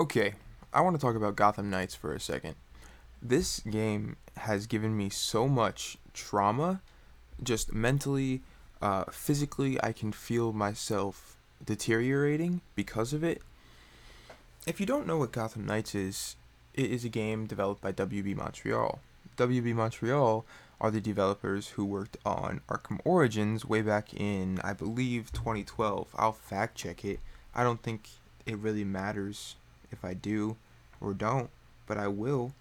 [0.00, 0.32] Okay,
[0.72, 2.54] I want to talk about Gotham Knights for a second.
[3.20, 6.80] This game has given me so much trauma,
[7.42, 8.40] just mentally,
[8.80, 9.78] uh, physically.
[9.82, 13.42] I can feel myself deteriorating because of it.
[14.66, 16.36] If you don't know what Gotham Knights is,
[16.72, 19.00] it is a game developed by WB Montreal.
[19.36, 20.46] WB Montreal
[20.80, 26.08] are the developers who worked on Arkham Origins way back in, I believe, 2012.
[26.16, 27.20] I'll fact check it.
[27.54, 28.08] I don't think
[28.46, 29.56] it really matters
[29.90, 30.56] if I do
[31.00, 31.50] or don't,
[31.86, 32.54] but I will.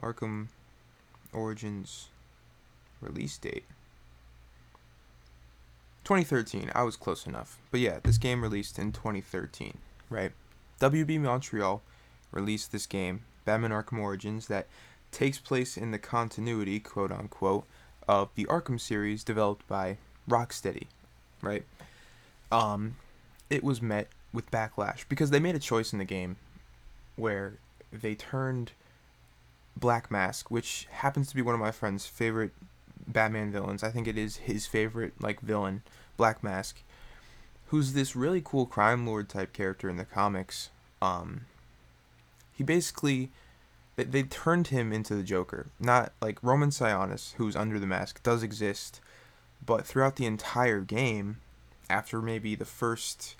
[0.00, 0.48] Arkham
[1.32, 2.08] Origins
[3.00, 3.64] release date
[6.04, 6.70] 2013.
[6.74, 7.58] I was close enough.
[7.70, 9.78] But yeah, this game released in 2013,
[10.10, 10.32] right?
[10.80, 11.82] WB Montreal
[12.30, 14.66] released this game, Batman Arkham Origins, that
[15.10, 17.64] takes place in the continuity, quote unquote,
[18.06, 19.96] of the Arkham series developed by
[20.28, 20.86] Rocksteady,
[21.40, 21.64] right?
[22.52, 22.96] Um,
[23.48, 26.36] it was met with backlash because they made a choice in the game
[27.16, 27.54] where
[27.92, 28.72] they turned
[29.76, 32.52] Black Mask, which happens to be one of my friend's favorite
[33.06, 33.82] Batman villains.
[33.82, 35.82] I think it is his favorite like villain,
[36.16, 36.82] Black Mask,
[37.66, 40.70] who's this really cool crime lord type character in the comics.
[41.02, 41.42] Um,
[42.52, 43.30] he basically
[43.96, 45.66] they, they turned him into the Joker.
[45.78, 49.00] Not like Roman Sionis, who's under the mask, does exist,
[49.64, 51.38] but throughout the entire game,
[51.90, 53.36] after maybe the first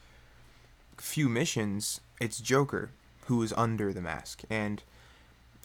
[0.96, 2.90] few missions, it's Joker
[3.26, 4.42] who is under the mask.
[4.50, 4.82] And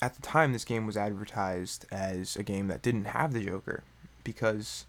[0.02, 3.84] at the time, this game was advertised as a game that didn't have the Joker
[4.24, 4.86] because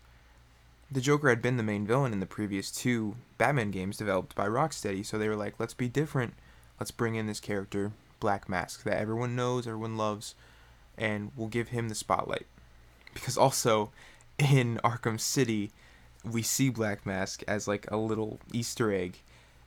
[0.91, 4.47] the Joker had been the main villain in the previous two Batman games developed by
[4.47, 5.05] Rocksteady.
[5.05, 6.35] So they were like, let's be different.
[6.79, 10.35] Let's bring in this character, Black Mask, that everyone knows, everyone loves,
[10.97, 12.47] and we'll give him the spotlight.
[13.13, 13.91] Because also,
[14.39, 15.73] in Arkham City,
[16.25, 19.19] we see Black Mask as like a little Easter egg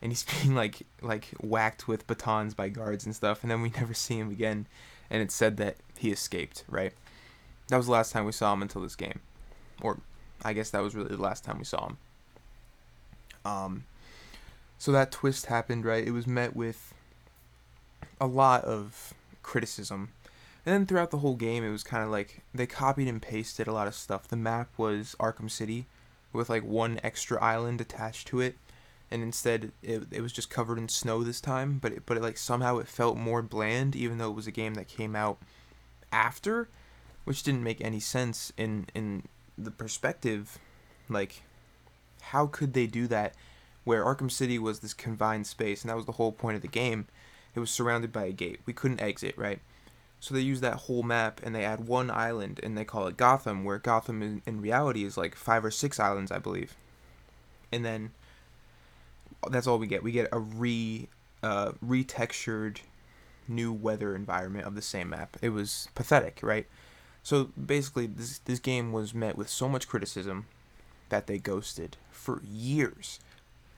[0.04, 3.70] and he's being like like whacked with batons by guards and stuff, and then we
[3.76, 4.68] never see him again.
[5.10, 6.64] And it's said that he escaped.
[6.70, 6.94] Right.
[7.70, 9.22] That was the last time we saw him until this game,
[9.82, 10.00] or
[10.44, 11.98] I guess that was really the last time we saw him.
[13.44, 13.84] Um.
[14.78, 16.06] So that twist happened, right?
[16.06, 16.94] It was met with
[18.20, 20.10] a lot of criticism.
[20.66, 23.68] And then throughout the whole game, it was kind of like they copied and pasted
[23.68, 24.28] a lot of stuff.
[24.28, 25.86] The map was Arkham City
[26.34, 28.58] with like one extra island attached to it
[29.14, 32.24] and instead it, it was just covered in snow this time but it, but it,
[32.24, 35.38] like somehow it felt more bland even though it was a game that came out
[36.12, 36.68] after
[37.24, 39.24] which didn't make any sense in in
[39.58, 40.58] the perspective
[41.10, 41.44] like
[42.22, 43.36] how could they do that
[43.84, 46.68] where Arkham City was this confined space and that was the whole point of the
[46.68, 47.08] game?
[47.54, 48.62] It was surrounded by a gate.
[48.66, 49.60] We couldn't exit right?
[50.20, 53.18] So they use that whole map and they add one island and they call it
[53.18, 56.76] Gotham where Gotham in, in reality is like five or six islands I believe.
[57.72, 58.12] And then
[59.52, 60.04] that's all we get.
[60.04, 61.10] We get a re
[61.42, 62.80] uh, retextured
[63.48, 65.38] new weather environment of the same map.
[65.42, 66.68] It was pathetic, right?
[67.22, 70.48] So basically, this this game was met with so much criticism
[71.10, 73.20] that they ghosted for years,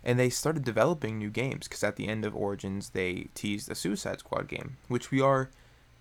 [0.03, 3.75] and they started developing new games because at the end of Origins they teased a
[3.75, 5.49] Suicide Squad game, which we are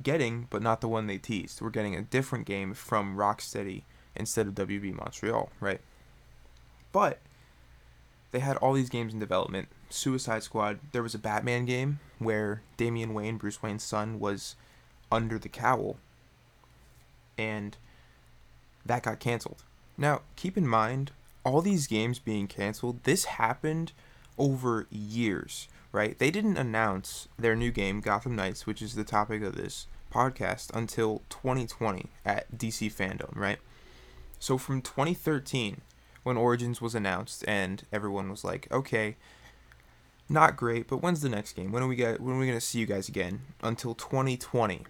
[0.02, 1.60] getting, but not the one they teased.
[1.60, 3.82] We're getting a different game from Rocksteady
[4.16, 5.80] instead of WB Montreal, right?
[6.92, 7.18] But
[8.34, 9.68] they had all these games in development.
[9.88, 10.80] Suicide Squad.
[10.90, 14.56] There was a Batman game where Damian Wayne, Bruce Wayne's son, was
[15.12, 15.98] under the cowl,
[17.38, 17.76] and
[18.84, 19.62] that got canceled.
[19.96, 21.12] Now, keep in mind,
[21.44, 23.92] all these games being canceled, this happened
[24.36, 26.18] over years, right?
[26.18, 30.74] They didn't announce their new game, Gotham Knights, which is the topic of this podcast,
[30.74, 33.60] until 2020 at DC Fandom, right?
[34.40, 35.82] So from 2013
[36.24, 39.16] when Origins was announced, and everyone was like, "Okay,
[40.28, 41.70] not great, but when's the next game?
[41.70, 42.20] When are we get?
[42.20, 44.84] When are we gonna see you guys again?" Until 2020.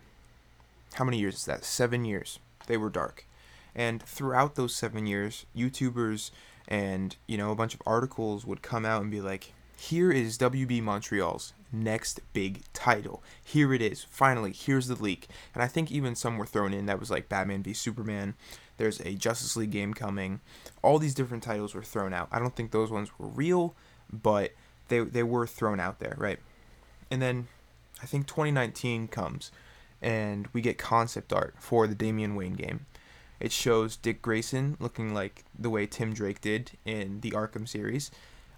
[0.95, 1.65] How many years is that?
[1.65, 2.39] Seven years.
[2.67, 3.27] They were dark,
[3.75, 6.31] and throughout those seven years, YouTubers
[6.67, 10.39] and you know a bunch of articles would come out and be like, "Here is
[10.39, 13.23] WB Montreal's next big title.
[13.43, 14.05] Here it is.
[14.05, 17.29] Finally, here's the leak." And I think even some were thrown in that was like
[17.29, 18.35] Batman v Superman
[18.77, 20.41] there's a Justice League game coming.
[20.83, 22.29] All these different titles were thrown out.
[22.33, 23.75] I don't think those ones were real,
[24.13, 24.53] but
[24.89, 26.39] they they were thrown out there, right?
[27.11, 27.49] And then
[28.03, 29.51] I think 2019 comes
[30.03, 32.87] and we get concept art for the Damian Wayne game.
[33.41, 38.11] It shows Dick Grayson looking like the way Tim Drake did in the Arkham series.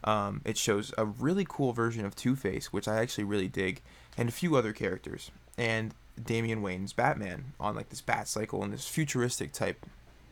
[0.04, 3.80] Um, it shows a really cool version of Two Face, which I actually really dig,
[4.16, 5.30] and a few other characters.
[5.56, 9.86] And Damian Wayne's Batman on like this bat cycle in this futuristic type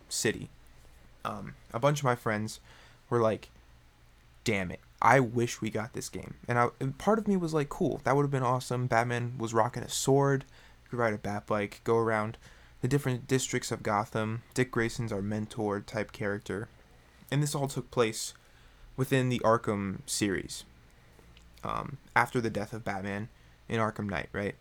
[0.08, 0.50] city.
[1.24, 2.60] Um, a bunch of my friends
[3.08, 3.50] were like,
[4.44, 4.80] "Damn it!
[5.04, 6.36] I wish we got this game.
[6.48, 8.86] And, I, and part of me was like, cool, that would have been awesome.
[8.86, 10.46] Batman was rocking a sword,
[10.82, 12.38] you could ride a bat bike, go around
[12.80, 14.42] the different districts of Gotham.
[14.54, 16.68] Dick Grayson's our mentor type character.
[17.30, 18.32] And this all took place
[18.96, 20.64] within the Arkham series.
[21.62, 23.28] Um, after the death of Batman
[23.68, 24.54] in Arkham Knight, right?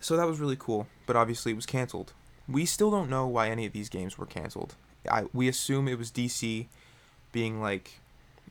[0.00, 2.12] So that was really cool, but obviously it was canceled.
[2.48, 4.74] We still don't know why any of these games were canceled.
[5.10, 6.66] I we assume it was DC
[7.32, 8.00] being like,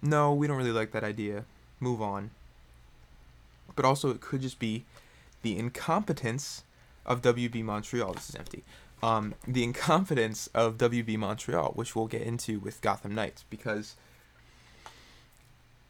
[0.02, 1.46] no, we don't really like that idea.
[1.80, 2.32] Move on.
[3.76, 4.86] But also, it could just be
[5.42, 6.64] the incompetence
[7.06, 8.14] of WB Montreal.
[8.14, 8.64] This is empty.
[9.02, 13.96] Um, the incompetence of WB Montreal, which we'll get into with Gotham Knights, because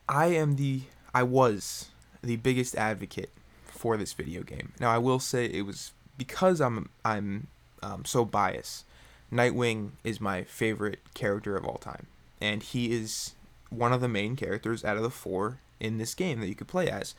[0.09, 0.83] I am the,
[1.13, 1.89] I was
[2.23, 3.29] the biggest advocate
[3.65, 4.71] for this video game.
[4.79, 7.47] Now, I will say it was because I'm I'm
[7.83, 8.85] um, so biased.
[9.31, 12.07] Nightwing is my favorite character of all time,
[12.39, 13.33] and he is
[13.69, 16.67] one of the main characters out of the four in this game that you could
[16.67, 17.15] play as.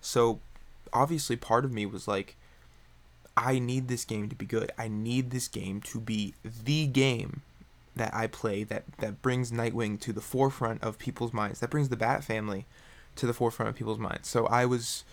[0.00, 0.40] So,
[0.92, 2.36] obviously, part of me was like,
[3.36, 4.70] I need this game to be good.
[4.78, 7.42] I need this game to be the game
[7.96, 11.60] that I play that that brings Nightwing to the forefront of people's minds.
[11.60, 12.66] That brings the Bat family
[13.16, 14.28] to the forefront of people's minds.
[14.28, 15.04] So I was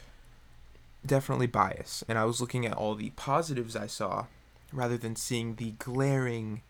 [1.05, 4.25] definitely biased, and I was looking at all the positives I saw
[4.71, 6.61] rather than seeing the glaring,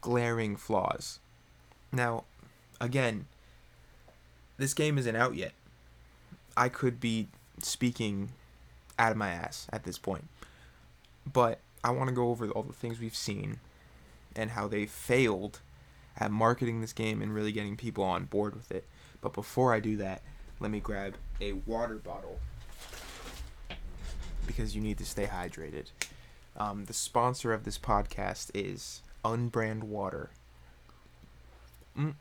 [0.00, 1.18] glaring flaws.
[1.92, 2.24] Now,
[2.80, 3.26] again,
[4.56, 5.52] this game isn't out yet.
[6.56, 7.28] I could be
[7.62, 8.30] speaking
[8.98, 10.28] out of my ass at this point.
[11.30, 13.60] But I want to go over all the things we've seen
[14.34, 15.60] and how they failed
[16.18, 18.84] at marketing this game and really getting people on board with it.
[19.20, 20.22] But before I do that,
[20.60, 22.38] let me grab a water bottle
[24.46, 25.86] because you need to stay hydrated.
[26.56, 30.30] Um, the sponsor of this podcast is Unbrand Water.
[31.98, 32.14] Mm.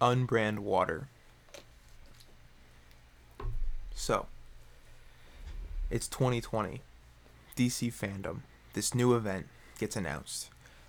[0.00, 1.08] Unbrand Water.
[3.94, 4.26] So,
[5.90, 6.80] it's 2020.
[7.56, 8.40] DC Fandom.
[8.72, 9.46] This new event
[9.78, 10.48] gets announced.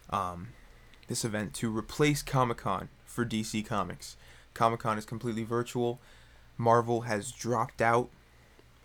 [0.09, 0.49] Um,
[1.07, 4.15] this event to replace Comic Con for DC Comics.
[4.53, 5.99] Comic Con is completely virtual.
[6.57, 8.09] Marvel has dropped out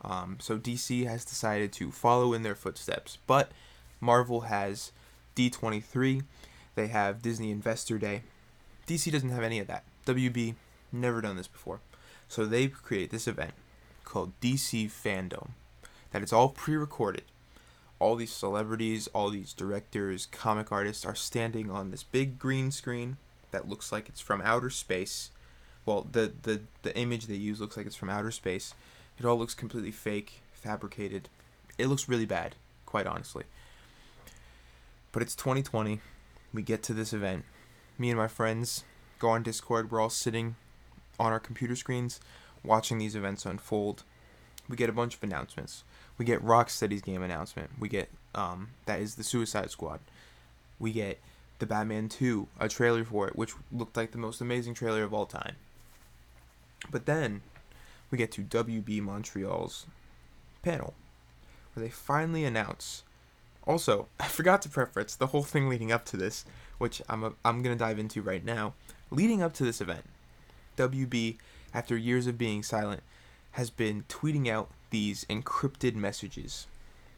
[0.06, 3.50] um, so DC has decided to follow in their footsteps, but
[4.00, 4.93] Marvel has
[5.35, 6.23] D23.
[6.76, 8.23] They have Disney Investor Day.
[8.87, 9.85] DC doesn't have any of that.
[10.06, 10.55] WB
[10.93, 11.81] never done this before,
[12.29, 13.53] so they create this event
[14.05, 15.50] called DC Fandom.
[16.12, 17.25] That it's all pre-recorded.
[17.99, 23.17] All these celebrities, all these directors, comic artists are standing on this big green screen
[23.50, 25.31] that looks like it's from outer space.
[25.85, 28.75] Well, the the the image they use looks like it's from outer space
[29.18, 31.28] it all looks completely fake, fabricated.
[31.78, 33.44] It looks really bad, quite honestly.
[35.12, 36.00] But it's 2020.
[36.52, 37.44] We get to this event.
[37.98, 38.84] Me and my friends
[39.18, 39.90] go on Discord.
[39.90, 40.56] We're all sitting
[41.18, 42.20] on our computer screens
[42.62, 44.02] watching these events unfold.
[44.68, 45.84] We get a bunch of announcements.
[46.19, 47.70] We get Rocksteady's game announcement.
[47.78, 50.00] We get um, that is the Suicide Squad.
[50.78, 51.20] We get
[51.58, 55.14] the Batman 2, a trailer for it, which looked like the most amazing trailer of
[55.14, 55.56] all time.
[56.90, 57.40] But then
[58.11, 59.87] we get to WB Montreal's
[60.62, 60.94] panel,
[61.75, 63.03] where they finally announce.
[63.67, 66.44] Also, I forgot to preface the whole thing leading up to this,
[66.79, 68.75] which I'm a, I'm gonna dive into right now.
[69.11, 70.05] Leading up to this event,
[70.76, 71.37] WB,
[71.73, 73.03] after years of being silent,
[73.53, 76.67] has been tweeting out these encrypted messages,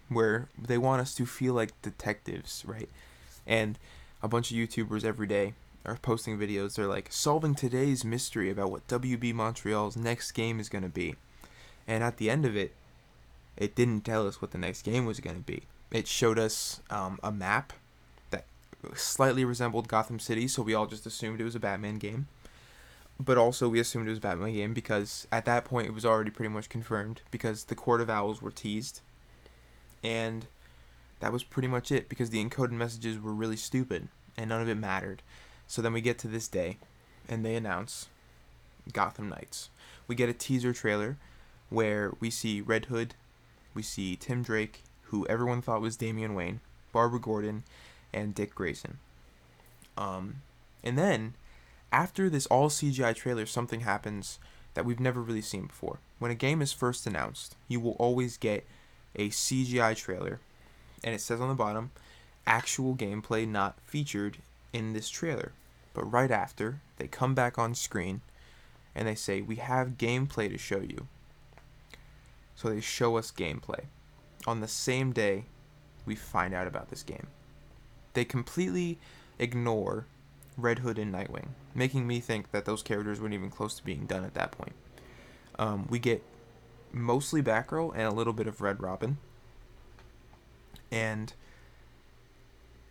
[0.08, 2.88] where they want us to feel like detectives, right?
[3.46, 3.78] And
[4.22, 5.54] a bunch of YouTubers every day
[5.88, 6.74] are posting videos.
[6.74, 11.16] They're like solving today's mystery about what WB Montreal's next game is going to be.
[11.86, 12.74] And at the end of it,
[13.56, 15.62] it didn't tell us what the next game was going to be.
[15.90, 17.72] It showed us um, a map
[18.30, 18.44] that
[18.94, 22.28] slightly resembled Gotham City, so we all just assumed it was a Batman game.
[23.18, 26.04] But also, we assumed it was a Batman game because at that point it was
[26.04, 29.00] already pretty much confirmed because the Court of Owls were teased.
[30.04, 30.46] And
[31.18, 34.68] that was pretty much it because the encoded messages were really stupid and none of
[34.68, 35.22] it mattered.
[35.68, 36.78] So then we get to this day,
[37.28, 38.08] and they announce
[38.92, 39.68] Gotham Knights.
[40.08, 41.18] We get a teaser trailer
[41.68, 43.14] where we see Red Hood,
[43.74, 46.60] we see Tim Drake, who everyone thought was Damian Wayne,
[46.90, 47.64] Barbara Gordon,
[48.14, 48.98] and Dick Grayson.
[49.98, 50.36] Um,
[50.82, 51.34] and then,
[51.92, 54.38] after this all CGI trailer, something happens
[54.72, 55.98] that we've never really seen before.
[56.18, 58.66] When a game is first announced, you will always get
[59.14, 60.40] a CGI trailer,
[61.04, 61.90] and it says on the bottom,
[62.46, 64.38] actual gameplay not featured
[64.72, 65.52] in this trailer.
[65.94, 68.20] But right after, they come back on screen
[68.94, 71.08] and they say, We have gameplay to show you.
[72.54, 73.84] So they show us gameplay.
[74.46, 75.44] On the same day,
[76.06, 77.28] we find out about this game.
[78.14, 78.98] They completely
[79.38, 80.06] ignore
[80.56, 84.06] Red Hood, and Nightwing, making me think that those characters weren't even close to being
[84.06, 84.74] done at that point.
[85.56, 86.22] Um, we get
[86.92, 89.18] mostly Batgirl and a little bit of Red Robin.
[90.90, 91.32] And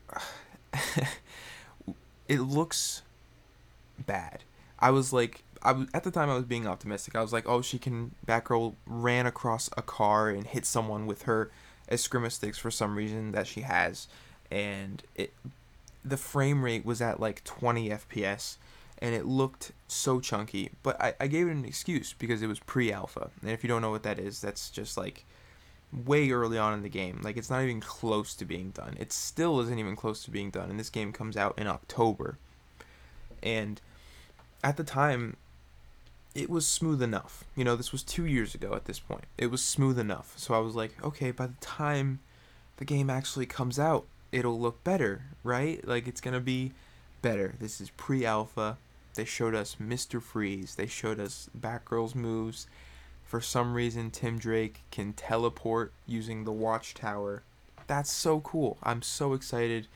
[2.28, 3.02] it looks
[4.06, 4.44] bad.
[4.80, 7.16] I was like, I was at the time I was being optimistic.
[7.16, 8.12] I was like, oh, she can.
[8.26, 11.50] Batgirl ran across a car and hit someone with her
[11.92, 14.08] Eskrima sticks for some reason that she has,
[14.52, 15.34] and it,
[16.04, 18.58] the frame rate was at like 20 FPS,
[19.00, 20.72] and it looked so chunky.
[20.84, 23.82] But I, I gave it an excuse because it was pre-alpha, and if you don't
[23.82, 25.26] know what that is, that's just like
[25.92, 27.22] way early on in the game.
[27.24, 28.98] Like it's not even close to being done.
[29.00, 32.38] It still isn't even close to being done, and this game comes out in October.
[33.42, 33.80] And
[34.64, 35.38] at the time,
[36.36, 37.44] it was smooth enough.
[37.56, 39.26] You know, this was two years ago at this point.
[39.38, 40.34] It was smooth enough.
[40.38, 42.20] So I was like, okay, by the time
[42.78, 45.86] the game actually comes out, it'll look better, right?
[45.88, 46.74] Like it's gonna be
[47.22, 47.56] better.
[47.60, 48.78] This is pre-alpha.
[49.16, 50.22] They showed us Mr.
[50.22, 50.76] Freeze.
[50.76, 52.68] They showed us Batgirl's moves
[53.28, 57.44] for some reason, Tim Drake can teleport using the Watchtower.
[57.86, 58.78] That's so cool.
[58.82, 59.88] I'm so excited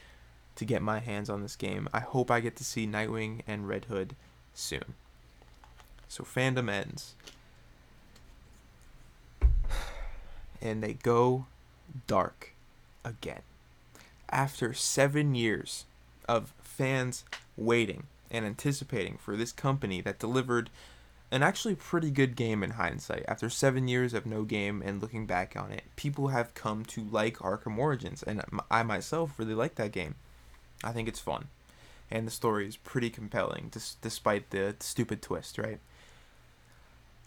[0.58, 1.88] to get my hands on this game.
[1.94, 4.18] I hope I get to see Nightwing and Red Hood
[4.54, 4.96] soon.
[6.10, 7.16] So, fandom ends.
[10.64, 11.48] And they go
[12.06, 12.52] dark
[13.04, 13.42] again.
[14.30, 15.86] After seven years
[16.30, 17.24] of fans
[17.58, 20.70] waiting and anticipating for this company that delivered
[21.32, 23.24] an actually pretty good game in hindsight.
[23.28, 27.08] After seven years of no game and looking back on it, people have come to
[27.10, 30.16] like Arkham Origins, and I myself really like that game.
[30.84, 31.48] I think it's fun,
[32.10, 35.80] and the story is pretty compelling, dis- despite the stupid twist, right?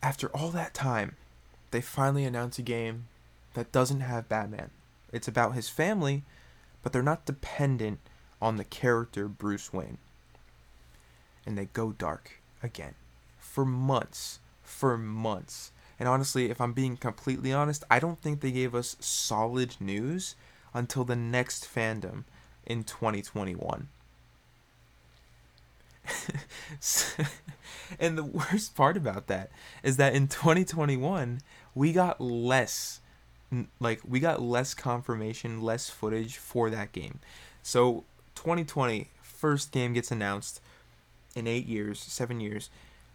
[0.02, 1.16] After all that time,
[1.70, 3.06] they finally announce a game
[3.54, 4.70] that doesn't have Batman.
[5.12, 6.24] It's about his family,
[6.82, 8.00] but they're not dependent
[8.42, 9.96] on the character Bruce Wayne.
[11.46, 12.94] And they go dark again
[13.54, 14.40] for months.
[14.64, 15.70] For months.
[16.00, 20.34] And honestly, if I'm being completely honest, I don't think they gave us solid news
[20.74, 22.24] until the next fandom
[22.66, 23.86] in 2021.
[28.00, 29.50] and the worst part about that
[29.84, 31.40] is that in 2021
[31.74, 33.00] we got less
[33.78, 37.20] like we got less confirmation, less footage for that game.
[37.62, 38.02] So
[38.34, 40.60] 2020 first game gets announced
[41.36, 42.68] in 8 years, 7 years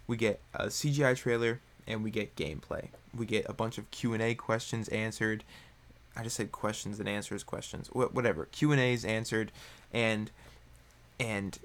[0.09, 2.87] we get a CGI trailer and we get gameplay.
[3.15, 5.43] We get a bunch of Q and A questions answered.
[6.17, 7.89] I just said questions and answers questions.
[7.89, 9.51] Wh- whatever Q and A's answered,
[9.93, 10.31] and
[11.19, 11.59] and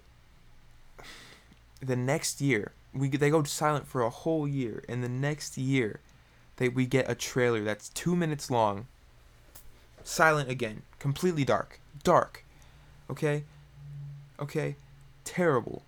[1.80, 6.00] the next year we they go silent for a whole year, and the next year
[6.56, 8.86] they we get a trailer that's two minutes long.
[10.02, 12.44] Silent again, completely dark, dark.
[13.10, 13.44] Okay,
[14.38, 14.76] okay,
[15.24, 15.82] terrible.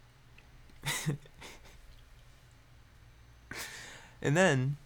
[4.26, 4.76] And then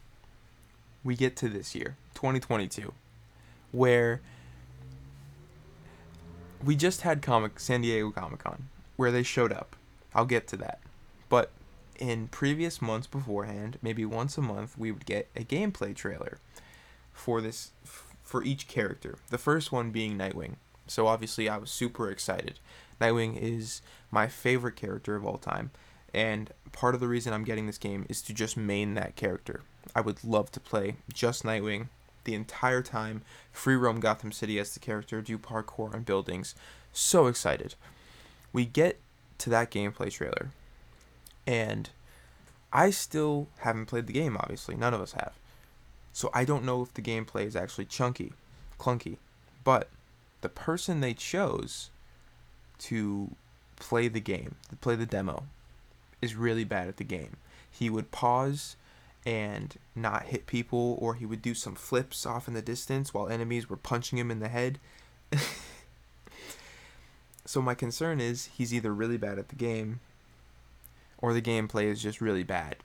[1.02, 2.92] we get to this year, 2022,
[3.72, 4.20] where
[6.62, 9.76] we just had Comic San Diego Comic Con, where they showed up.
[10.14, 10.80] I'll get to that.
[11.30, 11.52] But
[11.98, 16.36] in previous months beforehand, maybe once a month, we would get a gameplay trailer
[17.14, 17.70] for this
[18.22, 19.16] for each character.
[19.30, 20.56] The first one being Nightwing.
[20.86, 22.58] So obviously I was super excited.
[23.00, 23.80] Nightwing is
[24.10, 25.70] my favorite character of all time
[26.12, 29.62] and part of the reason I'm getting this game is to just main that character.
[29.94, 31.88] I would love to play just Nightwing
[32.24, 36.54] the entire time, free roam Gotham City as the character, do parkour on buildings.
[36.92, 37.74] So excited.
[38.52, 38.98] We get
[39.38, 40.50] to that gameplay trailer,
[41.46, 41.90] and
[42.72, 44.76] I still haven't played the game, obviously.
[44.76, 45.32] None of us have.
[46.12, 48.32] So I don't know if the gameplay is actually chunky,
[48.78, 49.16] clunky.
[49.64, 49.88] But
[50.40, 51.90] the person they chose
[52.80, 53.30] to
[53.76, 55.44] play the game, to play the demo,
[56.20, 57.36] is really bad at the game.
[57.70, 58.76] He would pause
[59.26, 63.28] and not hit people, or he would do some flips off in the distance while
[63.28, 64.78] enemies were punching him in the head.
[67.44, 70.00] so my concern is he's either really bad at the game
[71.18, 72.76] or the gameplay is just really bad.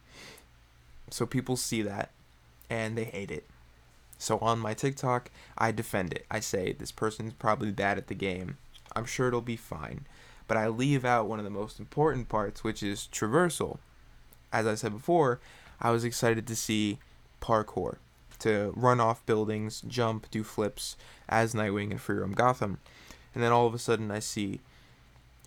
[1.10, 2.12] So people see that
[2.70, 3.46] and they hate it.
[4.18, 6.26] So on my TikTok, I defend it.
[6.30, 8.58] I say this person's probably bad at the game.
[8.96, 10.06] I'm sure it'll be fine
[10.48, 13.78] but I leave out one of the most important parts, which is traversal.
[14.52, 15.40] As I said before,
[15.82, 17.00] I was excited to see
[17.42, 17.98] parkour,
[18.40, 20.96] to run off buildings, jump, do flips
[21.28, 22.80] as Nightwing in Free Roam Gotham.
[23.34, 24.62] And then all of a sudden, I see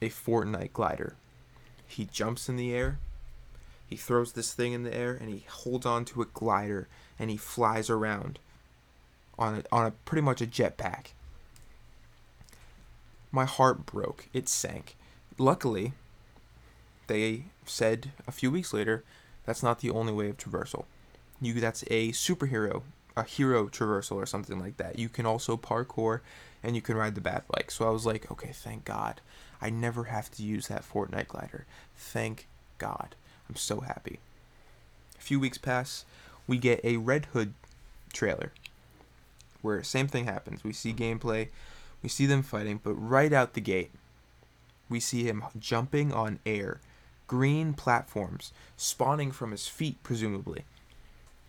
[0.03, 1.15] a Fortnite glider.
[1.87, 2.99] He jumps in the air,
[3.89, 6.89] he throws this thing in the air, and he holds on to a glider,
[7.19, 8.39] and he flies around
[9.39, 11.13] on a, on a pretty much a jetpack
[13.31, 14.29] my heart broke.
[14.33, 14.97] It sank.
[15.39, 15.93] Luckily,
[17.07, 19.05] they said a few weeks later
[19.45, 20.85] that's not the only way of traversal.
[21.41, 22.83] You that's a superhero,
[23.17, 24.99] a hero traversal or something like that.
[24.99, 26.21] You can also parkour
[26.63, 27.71] and you can ride the bat bike.
[27.71, 29.21] So I was like, okay, thank God.
[29.61, 31.67] I never have to use that Fortnite glider.
[31.97, 32.47] Thank
[32.79, 33.15] God.
[33.49, 34.19] I'm so happy.
[35.19, 36.05] A few weeks pass,
[36.47, 37.55] we get a Red Hood
[38.13, 38.53] trailer
[39.63, 40.63] where same thing happens.
[40.63, 41.49] We see gameplay,
[42.03, 43.91] we see them fighting, but right out the gate,
[44.89, 46.81] we see him jumping on air,
[47.27, 50.65] green platforms spawning from his feet, presumably.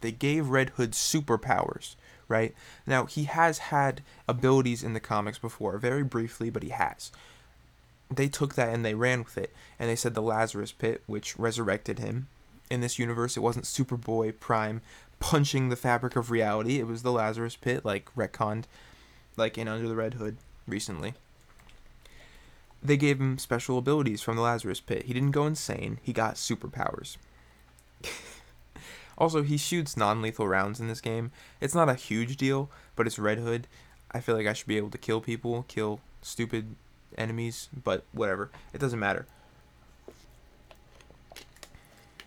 [0.02, 1.96] They gave Red Hood superpowers,
[2.28, 2.54] right?
[2.88, 7.12] Now, he has had abilities in the comics before, very briefly, but he has.
[8.10, 11.38] They took that and they ran with it, and they said the Lazarus Pit, which
[11.38, 12.28] resurrected him.
[12.70, 14.82] In this universe, it wasn't Superboy Prime
[15.20, 18.64] punching the fabric of reality, it was the Lazarus Pit, like retconned,
[19.38, 21.14] like in Under the Red Hood recently
[22.82, 25.06] they gave him special abilities from the Lazarus Pit.
[25.06, 27.18] He didn't go insane, he got superpowers.
[29.18, 31.32] also, he shoots non lethal rounds in this game.
[31.60, 33.68] It's not a huge deal, but it's Red Hood.
[34.12, 36.76] I feel like I should be able to kill people, kill stupid
[37.18, 38.50] enemies, but whatever.
[38.74, 39.28] It doesn't matter.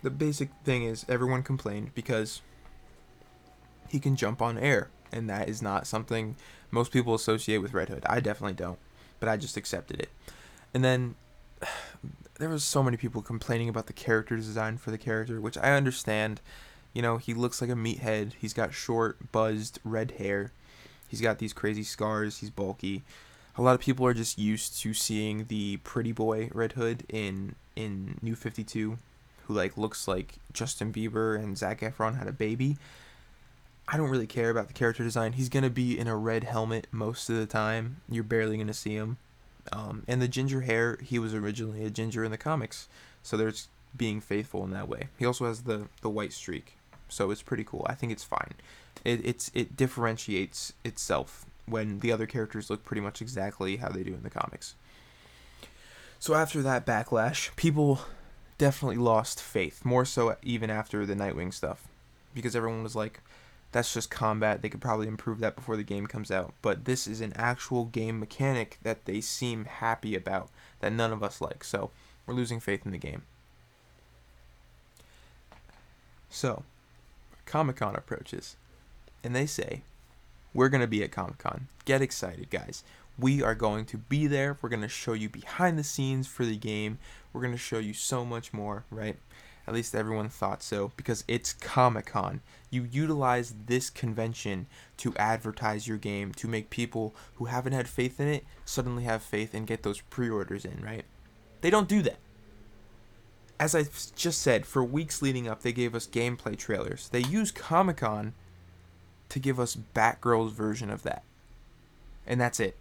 [0.01, 2.41] The basic thing is everyone complained because
[3.89, 6.35] he can jump on air, and that is not something
[6.71, 8.03] most people associate with Red Hood.
[8.07, 8.79] I definitely don't,
[9.19, 10.09] but I just accepted it.
[10.73, 11.15] And then
[12.39, 15.71] there was so many people complaining about the character design for the character, which I
[15.73, 16.41] understand.
[16.93, 18.33] You know, he looks like a meathead.
[18.39, 20.51] He's got short, buzzed red hair.
[21.07, 22.39] He's got these crazy scars.
[22.39, 23.03] He's bulky.
[23.55, 27.55] A lot of people are just used to seeing the pretty boy Red Hood in
[27.75, 28.97] in New 52
[29.45, 32.77] who like looks like Justin Bieber and Zac Efron had a baby.
[33.87, 35.33] I don't really care about the character design.
[35.33, 37.97] He's to be in a red helmet most of the time.
[38.09, 39.17] You're barely to see him.
[39.71, 42.87] Um, and the ginger hair, he was originally a ginger in the comics,
[43.21, 45.07] so there's being faithful in that way.
[45.17, 47.85] He also has the the white streak, so it's pretty cool.
[47.89, 48.55] I think it's fine.
[49.05, 54.03] It it's it differentiates itself when the other characters look pretty much exactly how they
[54.03, 54.75] do in the comics.
[56.19, 58.01] So after that backlash, people
[58.57, 61.87] definitely lost faith, more so even after the Nightwing stuff,
[62.33, 63.21] because everyone was like,
[63.73, 64.61] that's just combat.
[64.61, 66.53] They could probably improve that before the game comes out.
[66.61, 71.23] But this is an actual game mechanic that they seem happy about that none of
[71.23, 71.63] us like.
[71.63, 71.89] So
[72.25, 73.23] we're losing faith in the game.
[76.29, 76.63] So,
[77.45, 78.55] Comic Con approaches,
[79.23, 79.81] and they say,
[80.53, 81.67] We're going to be at Comic Con.
[81.85, 82.83] Get excited, guys.
[83.19, 84.57] We are going to be there.
[84.61, 86.97] We're going to show you behind the scenes for the game.
[87.31, 89.17] We're going to show you so much more, right?
[89.65, 92.41] At least everyone thought so, because it's Comic Con.
[92.69, 98.19] You utilize this convention to advertise your game, to make people who haven't had faith
[98.19, 101.05] in it suddenly have faith and get those pre orders in, right?
[101.61, 102.17] They don't do that.
[103.59, 107.07] As I just said, for weeks leading up, they gave us gameplay trailers.
[107.07, 108.33] They use Comic Con
[109.29, 111.23] to give us Batgirl's version of that.
[112.27, 112.75] And that's it.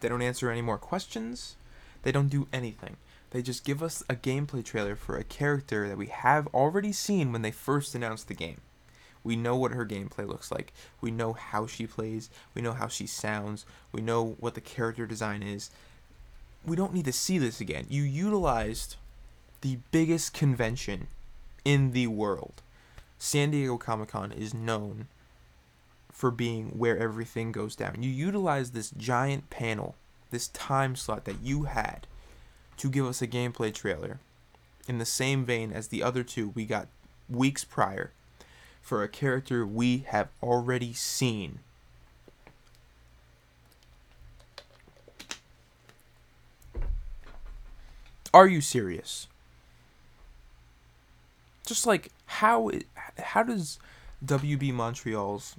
[0.00, 1.56] They don't answer any more questions.
[2.02, 2.96] They don't do anything.
[3.30, 7.32] They just give us a gameplay trailer for a character that we have already seen
[7.32, 8.60] when they first announced the game.
[9.22, 10.72] We know what her gameplay looks like.
[11.00, 12.30] We know how she plays.
[12.54, 13.66] We know how she sounds.
[13.92, 15.70] We know what the character design is.
[16.64, 17.86] We don't need to see this again.
[17.90, 18.96] You utilized
[19.60, 21.08] the biggest convention
[21.64, 22.62] in the world.
[23.18, 25.08] San Diego Comic Con is known
[26.12, 28.02] for being where everything goes down.
[28.02, 29.96] You utilized this giant panel,
[30.30, 32.06] this time slot that you had
[32.78, 34.20] to give us a gameplay trailer
[34.86, 36.88] in the same vein as the other two we got
[37.28, 38.12] weeks prior
[38.80, 41.58] for a character we have already seen.
[48.32, 49.26] Are you serious?
[51.66, 52.70] Just like how
[53.18, 53.78] how does
[54.24, 55.56] WB Montreal's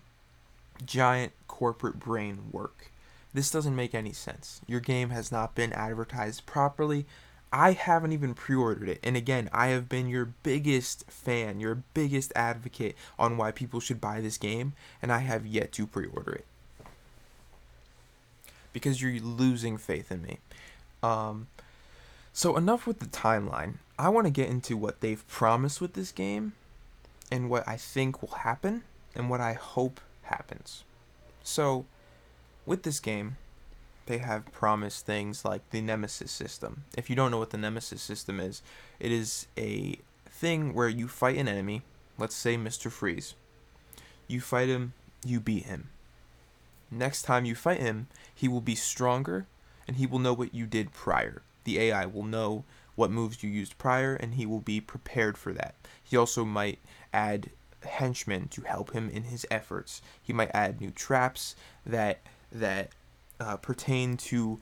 [0.86, 2.92] giant corporate brain work?
[3.34, 4.62] This doesn't make any sense.
[4.68, 7.06] Your game has not been advertised properly.
[7.52, 9.00] I haven't even pre ordered it.
[9.04, 14.02] And again, I have been your biggest fan, your biggest advocate on why people should
[14.02, 16.46] buy this game, and I have yet to pre order it.
[18.74, 20.38] Because you're losing faith in me.
[21.02, 21.48] Um,
[22.34, 23.76] so, enough with the timeline.
[23.98, 26.54] I want to get into what they've promised with this game,
[27.32, 28.84] and what I think will happen,
[29.16, 30.84] and what I hope happens.
[31.44, 31.86] So,
[32.70, 33.36] with this game,
[34.06, 36.84] they have promised things like the Nemesis system.
[36.96, 38.62] If you don't know what the Nemesis system is,
[39.00, 41.82] it is a thing where you fight an enemy,
[42.20, 42.92] let's say Mr.
[42.92, 43.34] Freeze.
[44.28, 44.94] You fight him,
[45.26, 45.90] you beat him.
[46.92, 49.48] Next time you fight him, he will be stronger
[49.88, 51.42] and he will know what you did prior.
[51.64, 55.54] The AI will know what moves you used prior, and he will be prepared for
[55.54, 55.74] that.
[56.04, 56.80] He also might
[57.12, 57.50] add
[57.84, 60.02] henchmen to help him in his efforts.
[60.22, 61.56] He might add new traps
[61.86, 62.20] that
[62.52, 62.90] that
[63.40, 64.60] uh, pertain to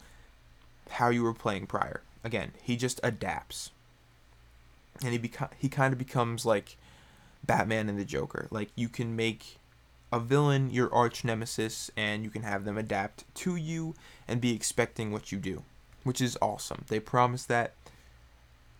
[0.91, 2.01] how you were playing prior.
[2.23, 3.71] Again, he just adapts,
[5.01, 6.77] and he beca- he kind of becomes like
[7.45, 8.47] Batman and the Joker.
[8.51, 9.57] Like you can make
[10.11, 13.95] a villain your arch nemesis, and you can have them adapt to you
[14.27, 15.63] and be expecting what you do,
[16.03, 16.85] which is awesome.
[16.87, 17.73] They promise that.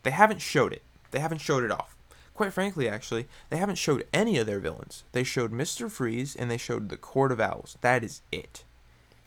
[0.04, 0.84] They haven't showed it.
[1.12, 1.96] They haven't showed it off.
[2.34, 5.04] Quite frankly, actually, they haven't showed any of their villains.
[5.12, 5.90] They showed Mr.
[5.90, 7.78] Freeze and they showed the Court of Owls.
[7.82, 8.64] That is it.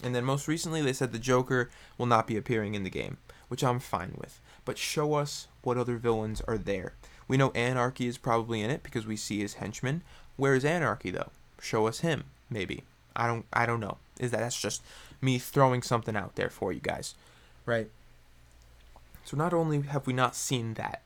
[0.03, 3.19] And then most recently, they said the Joker will not be appearing in the game,
[3.49, 4.41] which I'm fine with.
[4.65, 6.95] But show us what other villains are there.
[7.29, 10.03] We know Anarchy is probably in it because we see his henchmen.
[10.37, 11.31] Where is Anarchy though?
[11.61, 12.83] Show us him, maybe.
[13.15, 13.99] I don't I don't know.
[14.19, 14.83] Is that that's just
[15.21, 17.15] me throwing something out there for you guys.
[17.67, 17.91] Right?
[19.25, 21.03] So not only have we not seen that,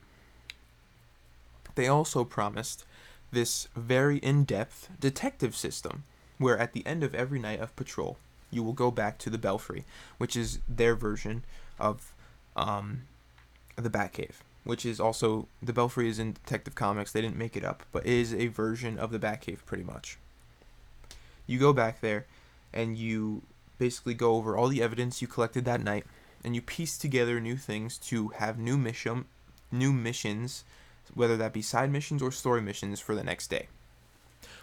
[1.75, 2.85] they also promised
[3.33, 6.05] this very in depth detective system
[6.39, 8.17] where at the end of every night of patrol,
[8.55, 9.85] you will go back to the Belfry,
[10.19, 11.45] which is their version
[11.79, 12.13] of
[12.57, 13.03] um,
[13.77, 17.13] the Batcave, which is also the Belfry is in Detective Comics.
[17.13, 20.19] They didn't make it up, but it is a version of the Batcave pretty much.
[21.47, 22.27] You go back there
[22.73, 23.43] and you
[23.79, 26.07] basically go over all the evidence you collected that night
[26.43, 29.25] and you piece together new things to have new mission
[29.73, 30.65] new missions
[31.13, 33.69] whether that be side missions or story missions for the next day.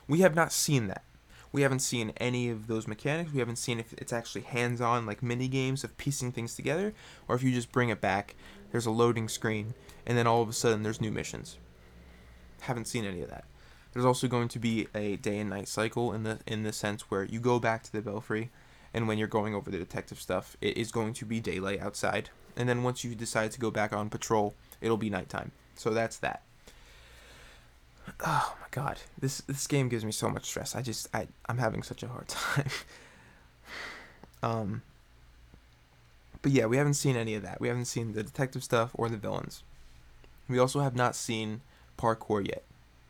[0.08, 1.04] We have not seen that.
[1.52, 3.34] We haven't seen any of those mechanics.
[3.34, 6.94] We haven't seen if it's actually hands on, like mini games of piecing things together,
[7.28, 8.36] or if you just bring it back,
[8.72, 9.74] there's a loading screen,
[10.06, 11.58] and then all of a sudden there's new missions.
[12.62, 13.46] Haven't seen any of that.
[13.92, 17.12] There's also going to be a day and night cycle in the in the sense
[17.12, 18.50] where you go back to the belfry,
[18.94, 22.30] and when you're going over the detective stuff, it is going to be daylight outside,
[22.56, 25.52] and then once you decide to go back on patrol, it'll be nighttime.
[25.76, 26.44] So that's that.
[28.26, 30.76] Oh my god, this this game gives me so much stress.
[30.76, 32.70] I just I I'm having such a hard time.
[34.44, 34.82] um.
[36.42, 37.62] But yeah, we haven't seen any of that.
[37.62, 39.62] We haven't seen the detective stuff or the villains.
[40.50, 41.62] We also have not seen
[42.00, 42.64] parkour yet.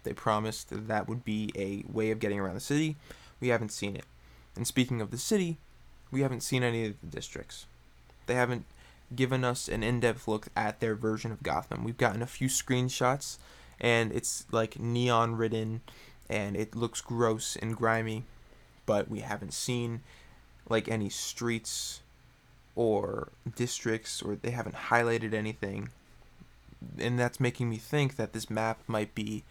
[0.04, 2.97] They promised that, that would be a way of getting around the city.
[3.39, 4.04] We haven't seen it.
[4.56, 5.58] And speaking of the city,
[6.12, 7.67] we haven't seen any of the districts.
[8.25, 8.65] They haven't
[9.15, 11.84] given us an in-depth look at their version of Gotham.
[11.84, 13.38] We've gotten a few screenshots
[13.82, 15.82] and it's like neon ridden
[16.30, 18.24] and it looks gross and grimy,
[18.86, 20.02] but we haven't seen
[20.70, 22.02] like any streets
[22.76, 25.89] or districts or they haven't highlighted anything.
[26.98, 29.44] And that's making me think that this map might be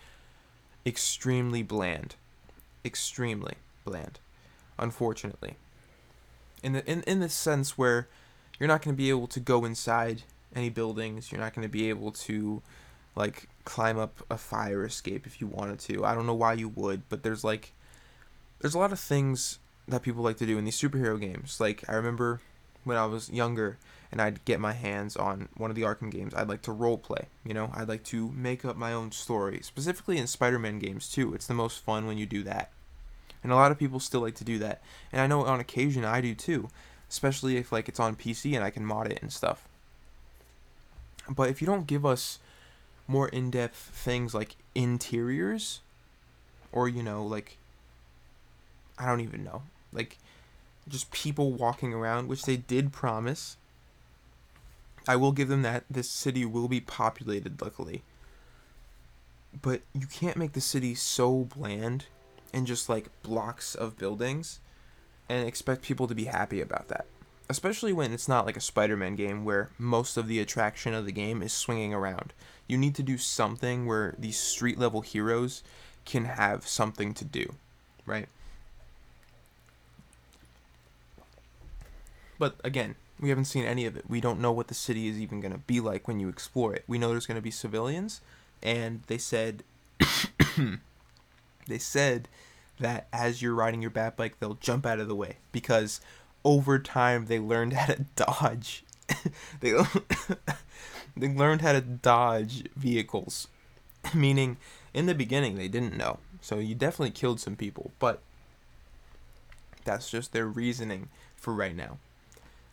[0.87, 2.15] extremely bland.
[2.85, 4.21] Extremely bland.
[4.79, 5.57] Unfortunately.
[6.63, 8.09] In the in, in the sense where
[8.59, 10.23] you're not going to be able to go inside
[10.55, 11.33] any buildings.
[11.33, 12.63] You're not going to be able to
[13.17, 16.05] like climb up a fire escape if you wanted to.
[16.05, 17.73] I don't know why you would, but there's like
[18.61, 21.61] there's a lot of things that people like to do in these superhero games.
[21.61, 22.41] Like I remember
[22.85, 23.79] when I was younger
[24.13, 26.99] and I'd get my hands on one of the Arkham games, I'd like to role
[26.99, 27.71] play, you know?
[27.73, 31.33] I'd like to make up my own story, specifically in Spider-Man games too.
[31.33, 32.71] It's the most fun when you do that.
[33.45, 34.83] And a lot of people still like to do that.
[35.13, 36.69] And I know on occasion I do too
[37.11, 39.67] especially if like it's on PC and I can mod it and stuff.
[41.29, 42.39] But if you don't give us
[43.11, 45.81] more in-depth things like interiors
[46.71, 47.59] or you know like
[49.01, 50.19] I don't even know, like
[50.87, 53.57] just people walking around, which they did promise.
[55.09, 58.03] I will give them that this city will be populated luckily.
[59.63, 62.07] But you can't make the city so bland
[62.53, 64.61] and just like blocks of buildings
[65.29, 67.07] and expect people to be happy about that.
[67.51, 71.05] Especially when it's not like a Spider Man game where most of the attraction of
[71.05, 72.33] the game is swinging around.
[72.69, 75.65] You need to do something where these street level heroes
[76.05, 77.55] can have something to do,
[78.07, 78.29] right?
[82.39, 84.05] But again, we haven't seen any of it.
[84.09, 86.73] We don't know what the city is even going to be like when you explore
[86.73, 86.85] it.
[86.87, 88.21] We know there's going to be civilians,
[88.63, 89.65] and they said
[91.67, 92.29] they said
[92.79, 96.01] that as you're riding your bat bike, they'll jump out of the way because
[96.45, 98.85] over time they learned how to dodge.
[99.61, 99.73] they
[101.17, 103.49] they learned how to dodge vehicles,
[104.15, 104.57] meaning
[104.95, 106.19] in the beginning they didn't know.
[106.41, 108.23] So you definitely killed some people, but
[109.85, 111.99] that's just their reasoning for right now.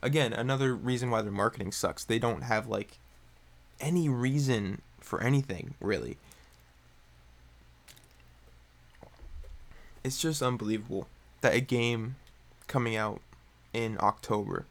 [0.01, 2.03] Again, another reason why their marketing sucks.
[2.03, 2.99] They don't have like
[3.79, 6.17] any reason for anything really.
[10.07, 11.07] it's just unbelievable
[11.41, 12.15] that a game
[12.67, 13.21] coming out
[13.77, 14.65] in October,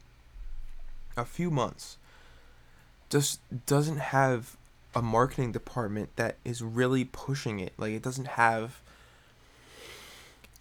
[1.15, 1.97] a few months
[3.09, 4.57] just doesn't have
[4.93, 7.71] a marketing department that is really pushing it.
[7.77, 8.81] Like it doesn't have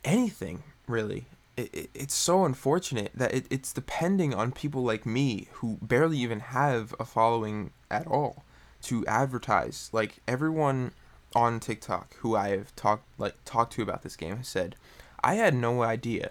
[0.05, 1.25] anything really.
[1.57, 6.19] It, it, it's so unfortunate that it, it's depending on people like me who barely
[6.19, 8.45] even have a following at all
[8.83, 9.91] to advertise.
[9.93, 10.93] Like everyone
[11.35, 14.77] on TikTok who I have talked like talked to about this game has said,
[15.25, 16.31] I had no idea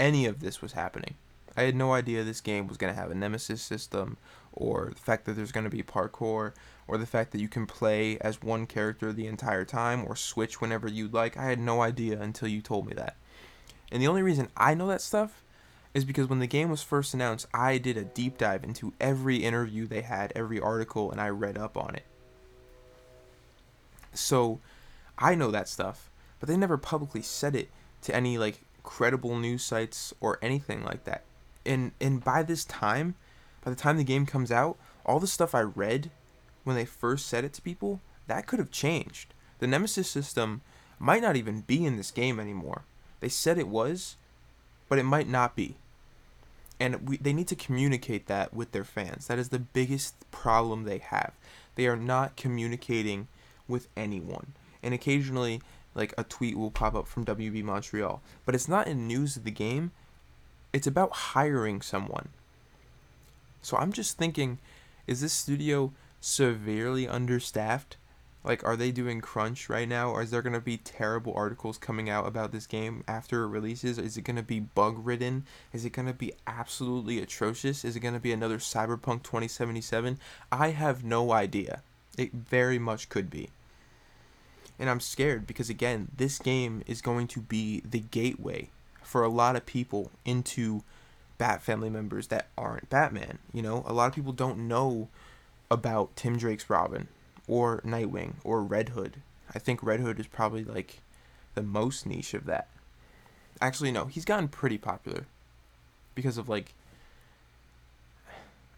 [0.00, 1.14] any of this was happening.
[1.56, 4.16] I had no idea this game was going to have a nemesis system
[4.52, 6.54] or the fact that there's going to be parkour
[6.88, 10.60] or the fact that you can play as one character the entire time or switch
[10.60, 11.36] whenever you'd like.
[11.36, 13.16] I had no idea until you told me that.
[13.92, 15.44] And the only reason I know that stuff
[15.92, 19.38] is because when the game was first announced, I did a deep dive into every
[19.38, 22.04] interview they had, every article, and I read up on it.
[24.14, 24.60] So
[25.18, 27.70] I know that stuff, but they never publicly said it
[28.02, 31.24] to any like credible news sites or anything like that.
[31.64, 33.14] And and by this time,
[33.62, 36.10] by the time the game comes out, all the stuff I read
[36.64, 39.34] when they first said it to people, that could have changed.
[39.58, 40.62] The Nemesis system
[40.98, 42.82] might not even be in this game anymore.
[43.20, 44.16] They said it was,
[44.88, 45.76] but it might not be.
[46.78, 49.26] And we, they need to communicate that with their fans.
[49.26, 51.32] That is the biggest problem they have.
[51.74, 53.28] They are not communicating
[53.68, 54.54] with anyone.
[54.82, 55.60] And occasionally,
[55.94, 59.44] like a tweet will pop up from WB Montreal, but it's not in news of
[59.44, 59.92] the game.
[60.72, 62.28] It's about hiring someone.
[63.62, 64.58] So I'm just thinking,
[65.06, 67.96] is this studio severely understaffed?
[68.42, 70.10] Like, are they doing crunch right now?
[70.10, 73.48] Or is there going to be terrible articles coming out about this game after it
[73.48, 73.98] releases?
[73.98, 75.44] Is it going to be bug ridden?
[75.74, 77.84] Is it going to be absolutely atrocious?
[77.84, 80.18] Is it going to be another Cyberpunk 2077?
[80.50, 81.82] I have no idea.
[82.16, 83.50] It very much could be.
[84.80, 88.70] And I'm scared because, again, this game is going to be the gateway
[89.02, 90.82] for a lot of people into
[91.36, 93.38] Bat family members that aren't Batman.
[93.52, 95.08] You know, a lot of people don't know
[95.70, 97.08] about Tim Drake's Robin
[97.46, 99.22] or Nightwing or Red Hood.
[99.54, 101.00] I think Red Hood is probably like
[101.54, 102.68] the most niche of that.
[103.60, 105.26] Actually, no, he's gotten pretty popular
[106.14, 106.74] because of like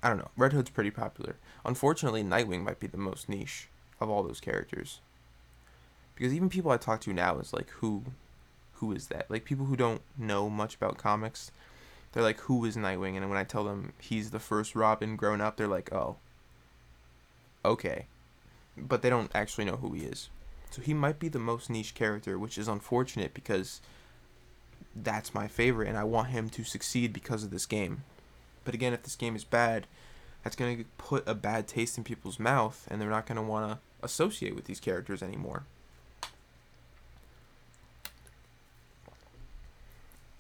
[0.03, 0.31] I don't know.
[0.37, 1.37] Red Hood's pretty popular.
[1.65, 3.69] Unfortunately, Nightwing might be the most niche
[4.01, 5.01] of all those characters.
[6.15, 8.05] Because even people I talk to now is like who
[8.75, 9.31] who is that?
[9.31, 11.51] Like people who don't know much about comics,
[12.13, 13.17] they're like who is Nightwing?
[13.17, 16.17] And when I tell them he's the first Robin grown up, they're like, "Oh.
[17.65, 18.07] Okay."
[18.77, 20.31] But they don't actually know who he is.
[20.71, 23.83] So he might be the most niche character, which is unfortunate because
[24.97, 28.05] that's my favorite and I want him to succeed because of this game.
[28.65, 29.87] But again, if this game is bad,
[30.43, 33.43] that's going to put a bad taste in people's mouth and they're not going to
[33.43, 35.65] want to associate with these characters anymore.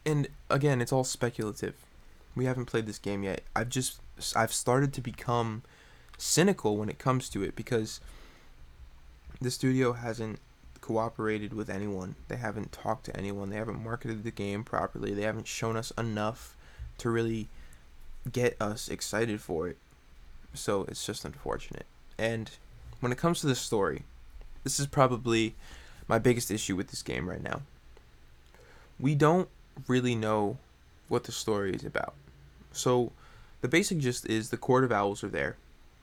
[0.04, 1.74] And again, it's all speculative.
[2.34, 3.42] We haven't played this game yet.
[3.54, 4.00] I've just
[4.34, 5.62] I've started to become
[6.18, 8.00] cynical when it comes to it because
[9.40, 10.38] the studio hasn't
[10.80, 12.16] cooperated with anyone.
[12.28, 13.50] They haven't talked to anyone.
[13.50, 15.14] They haven't marketed the game properly.
[15.14, 16.56] They haven't shown us enough
[16.98, 17.48] to really
[18.30, 19.78] get us excited for it.
[20.54, 21.86] So it's just unfortunate.
[22.18, 22.50] And
[23.00, 24.02] when it comes to the story,
[24.64, 25.54] this is probably
[26.06, 27.62] my biggest issue with this game right now.
[29.00, 29.48] We don't
[29.87, 30.58] really know
[31.08, 32.14] what the story is about.
[32.72, 33.12] So,
[33.61, 35.56] the basic gist is the Court of Owls are there.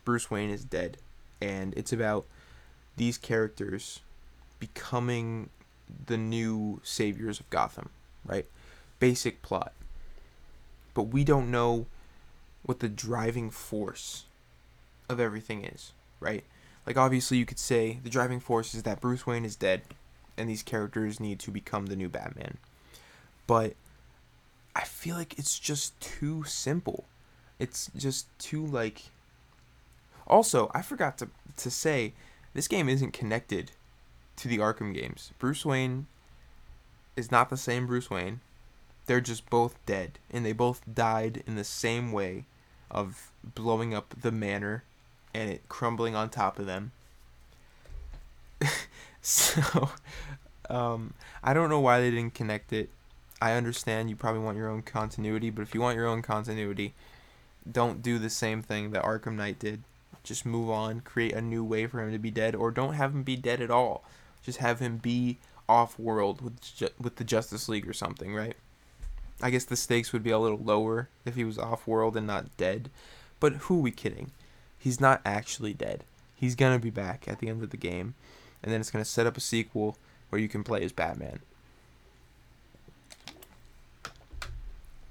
[0.05, 0.97] Bruce Wayne is dead,
[1.41, 2.25] and it's about
[2.95, 4.01] these characters
[4.59, 5.49] becoming
[6.05, 7.89] the new saviors of Gotham,
[8.25, 8.45] right?
[8.99, 9.73] Basic plot.
[10.93, 11.87] But we don't know
[12.63, 14.25] what the driving force
[15.09, 16.43] of everything is, right?
[16.85, 19.81] Like, obviously, you could say the driving force is that Bruce Wayne is dead,
[20.37, 22.57] and these characters need to become the new Batman
[23.49, 23.73] but
[24.75, 27.05] I feel like it's just too simple.
[27.57, 29.05] It's just too like
[30.27, 32.13] Also, I forgot to to say
[32.53, 33.71] this game isn't connected
[34.35, 35.31] to the Arkham games.
[35.39, 36.05] Bruce Wayne
[37.15, 38.41] is not the same Bruce Wayne.
[39.07, 42.45] They're just both dead and they both died in the same way
[42.91, 44.83] of blowing up the manor
[45.33, 46.91] and it crumbling on top of them.
[49.23, 49.89] so
[50.69, 52.91] um, I don't know why they didn't connect it.
[53.41, 56.93] I understand you probably want your own continuity, but if you want your own continuity,
[57.69, 59.83] don't do the same thing that Arkham Knight did.
[60.23, 63.13] Just move on, create a new way for him to be dead, or don't have
[63.13, 64.03] him be dead at all.
[64.43, 65.37] Just have him be
[65.69, 68.55] off world with ju- with the Justice League or something, right?
[69.41, 72.27] I guess the stakes would be a little lower if he was off world and
[72.27, 72.89] not dead.
[73.39, 74.31] But who are we kidding?
[74.77, 76.03] He's not actually dead.
[76.35, 78.15] He's gonna be back at the end of the game,
[78.61, 79.97] and then it's gonna set up a sequel
[80.29, 81.39] where you can play as Batman.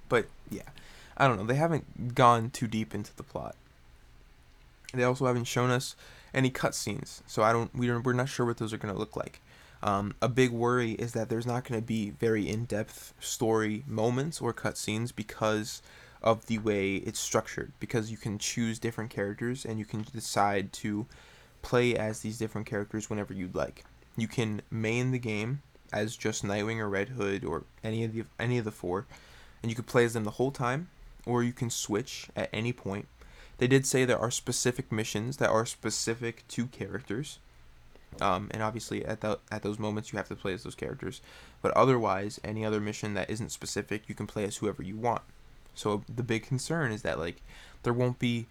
[0.08, 0.62] But yeah,
[1.16, 1.46] I don't know.
[1.46, 3.56] They haven't gone too deep into the plot.
[4.92, 5.96] They also haven't shown us
[6.32, 7.74] any cutscenes, so I don't.
[7.74, 9.40] We're we're not sure what those are gonna look like.
[9.82, 14.40] Um, a big worry is that there's not going to be very in-depth story moments
[14.40, 15.82] or cutscenes because
[16.22, 17.72] of the way it's structured.
[17.78, 21.06] Because you can choose different characters and you can decide to
[21.62, 23.84] play as these different characters whenever you'd like.
[24.16, 28.24] You can main the game as just Nightwing or Red Hood or any of the
[28.38, 29.06] any of the four,
[29.62, 30.88] and you could play as them the whole time,
[31.26, 33.06] or you can switch at any point.
[33.58, 37.38] They did say there are specific missions that are specific to characters
[38.20, 41.20] um, and obviously, at the, at those moments, you have to play as those characters.
[41.62, 45.22] But otherwise, any other mission that isn't specific, you can play as whoever you want.
[45.74, 47.40] So the big concern is that like
[47.84, 48.46] there won't be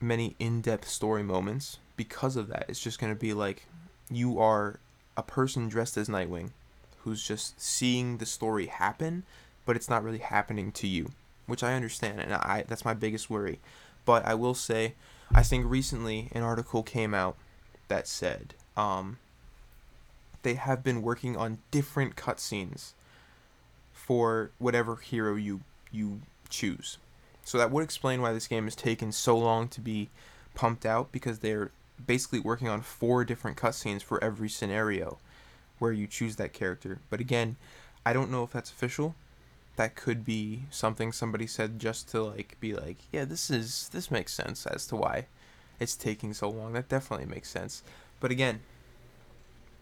[0.00, 2.66] many in-depth story moments because of that.
[2.68, 3.66] It's just gonna be like
[4.10, 4.78] you are
[5.16, 6.50] a person dressed as Nightwing,
[7.00, 9.24] who's just seeing the story happen,
[9.66, 11.10] but it's not really happening to you,
[11.46, 13.60] which I understand, and I that's my biggest worry.
[14.04, 14.94] But I will say,
[15.34, 17.36] I think recently an article came out
[17.88, 19.18] that said um,
[20.42, 22.92] they have been working on different cutscenes
[23.92, 26.98] for whatever hero you you choose.
[27.44, 30.08] So that would explain why this game has taken so long to be
[30.54, 31.70] pumped out because they're
[32.04, 35.18] basically working on four different cutscenes for every scenario
[35.78, 36.98] where you choose that character.
[37.10, 37.56] But again,
[38.06, 39.14] I don't know if that's official.
[39.76, 44.10] That could be something somebody said just to like be like, yeah, this is this
[44.10, 45.26] makes sense as to why
[45.80, 46.72] it's taking so long.
[46.74, 47.82] That definitely makes sense.
[48.20, 48.60] But again,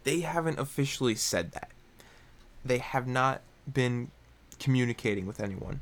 [0.05, 1.71] they haven't officially said that.
[2.65, 4.11] They have not been
[4.59, 5.81] communicating with anyone.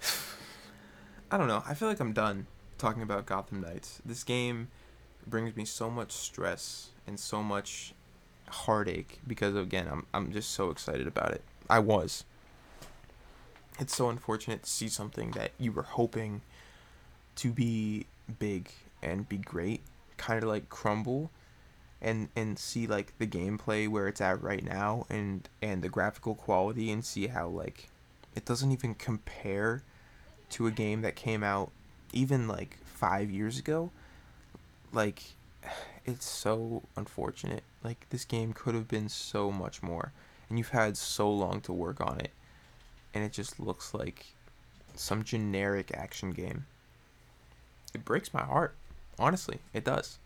[1.30, 1.62] I don't know.
[1.66, 2.46] I feel like I'm done
[2.78, 4.00] talking about Gotham Knights.
[4.04, 4.68] This game
[5.26, 7.94] brings me so much stress and so much
[8.48, 11.42] heartache because again, I'm I'm just so excited about it.
[11.68, 12.24] I was.
[13.78, 16.40] It's so unfortunate to see something that you were hoping
[17.36, 18.06] to be
[18.38, 18.70] big
[19.02, 19.82] and be great
[20.16, 21.30] kind of like crumble
[22.00, 26.34] and and see like the gameplay where it's at right now and and the graphical
[26.34, 27.88] quality and see how like
[28.34, 29.82] it doesn't even compare
[30.50, 31.70] to a game that came out
[32.12, 33.90] even like 5 years ago.
[34.92, 35.22] Like
[36.04, 37.64] it's so unfortunate.
[37.82, 40.12] Like this game could have been so much more
[40.48, 42.30] and you've had so long to work on it
[43.14, 44.26] and it just looks like
[44.94, 46.66] some generic action game
[47.94, 48.74] it breaks my heart
[49.18, 50.18] Honestly, it does.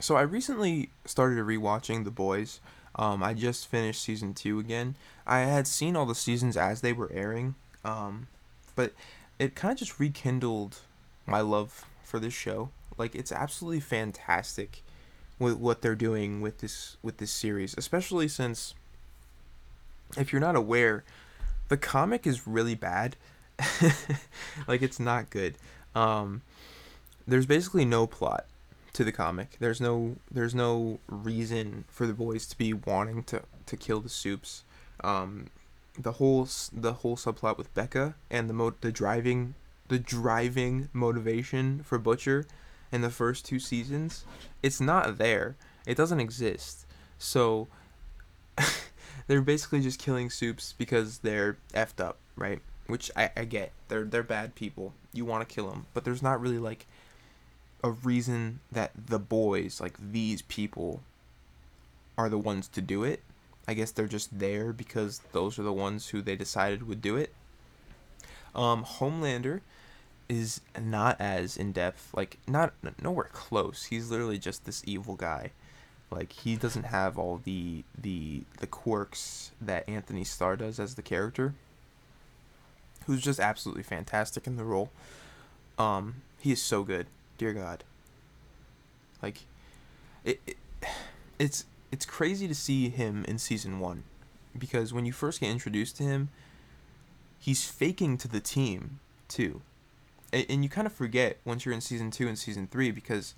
[0.00, 2.60] So I recently started rewatching The Boys.
[2.94, 4.94] Um, I just finished season two again.
[5.26, 8.28] I had seen all the seasons as they were airing, um,
[8.76, 8.92] but
[9.38, 10.78] it kind of just rekindled
[11.26, 12.70] my love for this show.
[12.96, 14.82] Like it's absolutely fantastic
[15.38, 18.74] with what they're doing with this with this series, especially since
[20.16, 21.04] if you're not aware,
[21.68, 23.16] the comic is really bad.
[24.68, 25.56] like it's not good.
[25.94, 26.42] Um,
[27.26, 28.46] there's basically no plot
[28.92, 29.56] to the comic.
[29.58, 34.08] There's no there's no reason for the boys to be wanting to to kill the
[34.08, 34.64] supes.
[35.04, 35.46] Um,
[35.98, 39.54] the whole the whole subplot with Becca and the mo- the driving
[39.88, 42.46] the driving motivation for Butcher
[42.92, 44.24] in the first two seasons,
[44.62, 45.56] it's not there.
[45.86, 46.86] It doesn't exist.
[47.18, 47.68] So
[49.28, 52.60] they're basically just killing supes because they're effed up, right?
[52.86, 53.72] Which I, I get.
[53.88, 54.94] They're they're bad people.
[55.12, 56.86] You want to kill them, but there's not really like
[57.84, 61.02] a reason that the boys, like these people,
[62.16, 63.22] are the ones to do it.
[63.68, 67.16] I guess they're just there because those are the ones who they decided would do
[67.16, 67.32] it.
[68.54, 69.60] Um, Homelander
[70.28, 73.84] is not as in depth, like not nowhere close.
[73.84, 75.52] He's literally just this evil guy.
[76.10, 81.02] Like he doesn't have all the the the quirks that Anthony Starr does as the
[81.02, 81.54] character,
[83.06, 84.90] who's just absolutely fantastic in the role.
[85.78, 87.84] Um, he is so good dear God.
[89.22, 89.40] Like,
[90.24, 90.56] it, it
[91.38, 94.04] it's it's crazy to see him in season one,
[94.56, 96.30] because when you first get introduced to him,
[97.38, 99.60] he's faking to the team too,
[100.32, 103.34] and, and you kind of forget once you're in season two and season three because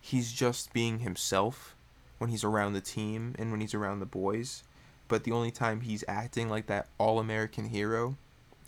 [0.00, 1.73] he's just being himself
[2.18, 4.62] when he's around the team and when he's around the boys.
[5.08, 8.16] But the only time he's acting like that all American hero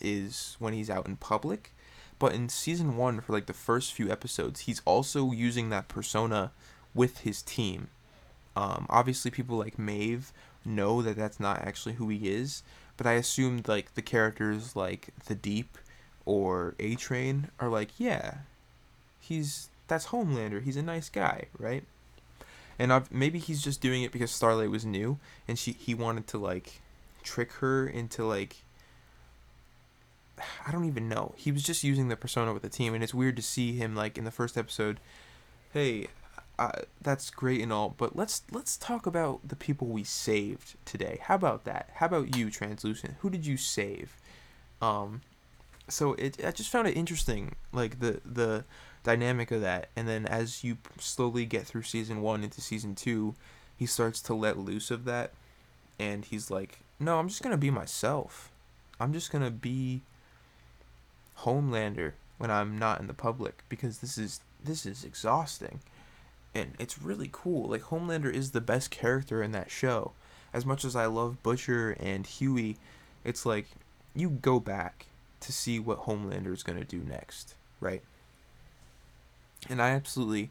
[0.01, 1.72] is when he's out in public
[2.18, 6.53] but in season one, for like the first few episodes, he's also using that persona
[6.94, 7.88] with his team.
[8.55, 10.32] Um, obviously, people like Maeve
[10.64, 12.62] know that that's not actually who he is,
[12.97, 15.76] but I assumed like the characters like the Deep
[16.24, 18.38] or A Train are like, yeah,
[19.20, 20.62] he's that's Homelander.
[20.62, 21.84] He's a nice guy, right?
[22.79, 25.18] And I've, maybe he's just doing it because Starlight was new,
[25.49, 26.81] and she he wanted to like
[27.22, 28.57] trick her into like
[30.66, 31.35] I don't even know.
[31.37, 33.95] He was just using the persona with the team, and it's weird to see him
[33.95, 35.01] like in the first episode.
[35.72, 36.09] Hey,
[36.59, 41.18] uh, that's great and all, but let's let's talk about the people we saved today.
[41.22, 41.91] How about that?
[41.95, 43.14] How about you, Translucent?
[43.20, 44.16] Who did you save?
[44.81, 45.22] Um,
[45.89, 48.64] so it I just found it interesting, like the the
[49.07, 53.35] dynamic of that, and then as you slowly get through season one into season two,
[53.77, 55.31] he starts to let loose of that,
[55.99, 58.51] and he's like, no, I'm just gonna be myself.
[58.99, 60.03] I'm just gonna be
[61.41, 65.81] Homelander when I'm not in the public because this is this is exhausting.
[66.53, 67.69] And it's really cool.
[67.69, 70.13] Like Homelander is the best character in that show.
[70.53, 72.79] As much as I love Butcher and Hughie,
[73.25, 73.67] it's like
[74.15, 75.07] you go back
[75.41, 78.03] to see what Homelander is going to do next, right?
[79.69, 80.51] And I absolutely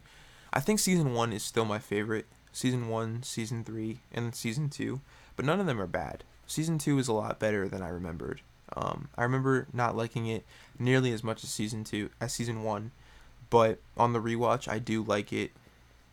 [0.52, 2.26] I think season 1 is still my favorite.
[2.52, 5.00] Season 1, season 3, and season 2,
[5.36, 6.24] but none of them are bad.
[6.46, 8.40] Season 2 is a lot better than I remembered.
[8.74, 10.44] Um, I remember not liking it
[10.78, 12.90] nearly as much as season two as season one,
[13.50, 15.52] but on the rewatch, I do like it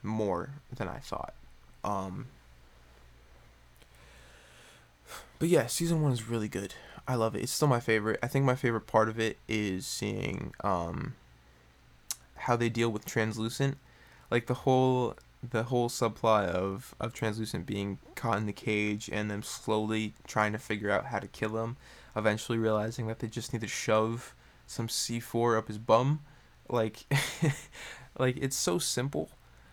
[0.04, 1.34] more than I thought.
[1.84, 2.28] Um,
[5.40, 6.76] but yeah, season one is really good.
[7.08, 7.42] I love it.
[7.42, 8.20] It's still my favorite.
[8.22, 11.16] I think my favorite part of it is seeing um,
[12.44, 13.78] how they deal with translucent,
[14.30, 15.16] like the whole
[15.52, 20.54] the whole subplot of of translucent being caught in the cage and them slowly trying
[20.54, 21.76] to figure out how to kill him
[22.16, 24.36] eventually realizing that they just need to shove
[24.68, 26.22] some C4 up his bum.
[26.70, 27.06] Like
[28.18, 29.30] like it's so simple,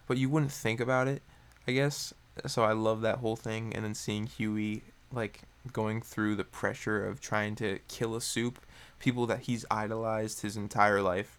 [0.07, 1.23] but you wouldn't think about it,
[1.67, 2.13] I guess.
[2.47, 5.43] So I love that whole thing and then seeing Hughie like
[5.73, 8.59] going through the pressure of trying to kill a supe,
[8.99, 11.39] people that he's idolized his entire life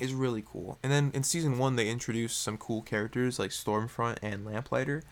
[0.00, 0.78] is really cool.
[0.82, 5.02] And then in season 1 they introduced some cool characters like Stormfront and Lamplighter.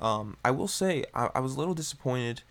[0.00, 2.42] Um, I will say I, I was a little disappointed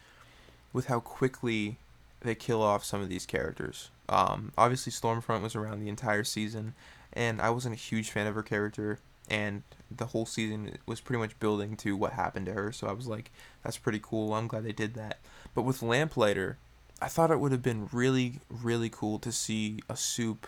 [0.74, 1.78] with how quickly
[2.22, 3.90] they kill off some of these characters.
[4.08, 6.74] Um, obviously, Stormfront was around the entire season,
[7.14, 11.20] and I wasn't a huge fan of her character, and the whole season was pretty
[11.20, 13.32] much building to what happened to her, so I was like,
[13.64, 14.34] that's pretty cool.
[14.34, 15.20] I'm glad they did that.
[15.54, 16.58] But with Lamplighter,
[17.02, 20.48] I thought it would have been really, really cool to see a supe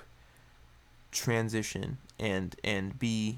[1.13, 3.37] transition and and be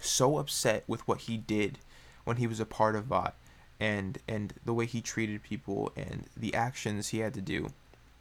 [0.00, 1.78] so upset with what he did
[2.24, 3.34] when he was a part of Vought
[3.80, 7.70] and and the way he treated people and the actions he had to do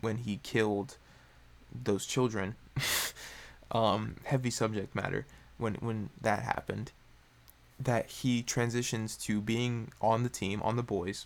[0.01, 0.97] when he killed
[1.71, 2.55] those children.
[3.69, 5.25] Um, heavy subject matter
[5.57, 6.93] when when that happened.
[7.77, 11.25] That he transitions to being on the team on the boys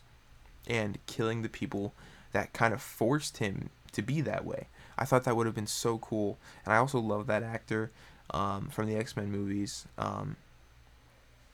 [0.67, 1.93] and killing the people
[2.31, 4.65] that kind of forced him to be that way
[4.97, 7.91] i thought that would have been so cool and i also love that actor
[8.31, 10.35] um, from the x-men movies um,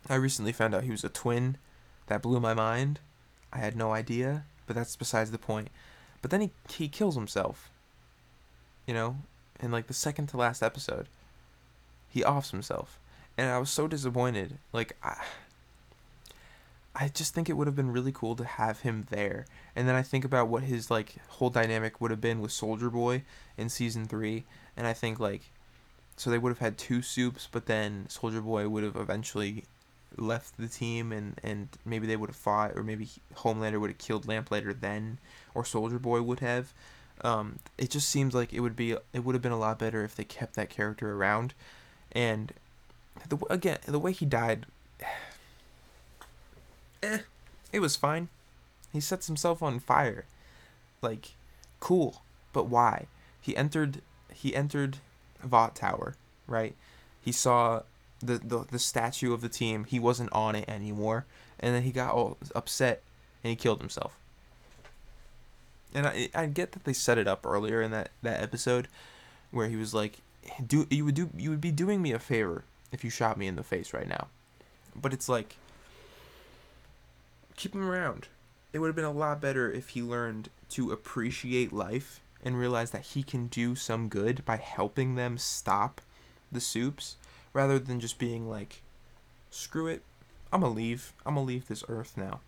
[0.09, 1.57] i recently found out he was a twin
[2.07, 2.99] that blew my mind.
[3.53, 5.69] I had no idea, but that's besides the point.
[6.21, 7.69] But then he he kills himself.
[8.85, 9.17] You know,
[9.59, 11.07] in like the second to last episode,
[12.09, 12.99] he offs himself,
[13.37, 14.57] and I was so disappointed.
[14.73, 15.23] Like I.
[16.99, 19.45] I just think it would have been really cool to have him there.
[19.75, 22.89] And then I think about what his like whole dynamic would have been with Soldier
[22.89, 23.23] Boy
[23.55, 24.43] in season 3
[24.75, 25.51] and I think like
[26.15, 29.65] so they would have had two supes, but then Soldier Boy would have eventually
[30.17, 33.99] left the team and, and maybe they would have fought or maybe Homelander would have
[33.99, 35.19] killed Lamplighter then
[35.53, 36.73] or Soldier Boy would have.
[37.21, 40.03] Um, it just seems like it would be it would have been a lot better
[40.03, 41.53] if they kept that character around,
[42.11, 42.53] and
[43.27, 44.67] the again the way he died,
[47.03, 47.19] eh,
[47.71, 48.29] it was fine.
[48.93, 50.25] He sets himself on fire,
[51.01, 51.33] like,
[51.79, 52.21] cool,
[52.53, 53.07] but why?
[53.41, 54.01] He entered
[54.33, 54.97] he entered
[55.43, 56.15] Vought Tower,
[56.47, 56.75] right?
[57.21, 57.83] He saw
[58.19, 59.85] the, the the statue of the team.
[59.85, 61.25] He wasn't on it anymore,
[61.59, 63.01] and then he got all upset
[63.43, 64.17] and he killed himself.
[65.93, 68.87] And I I get that they set it up earlier in that that episode,
[69.51, 70.19] where he was like,
[70.65, 73.47] "Do you would do you would be doing me a favor if you shot me
[73.47, 74.27] in the face right now,"
[74.95, 75.55] but it's like,
[77.57, 78.29] keep him around.
[78.71, 82.91] It would have been a lot better if he learned to appreciate life and realize
[82.91, 85.99] that he can do some good by helping them stop
[86.51, 87.17] the supes
[87.51, 88.81] rather than just being like,
[89.49, 90.03] screw it,
[90.53, 91.13] I'm gonna leave.
[91.25, 92.39] I'm gonna leave this earth now.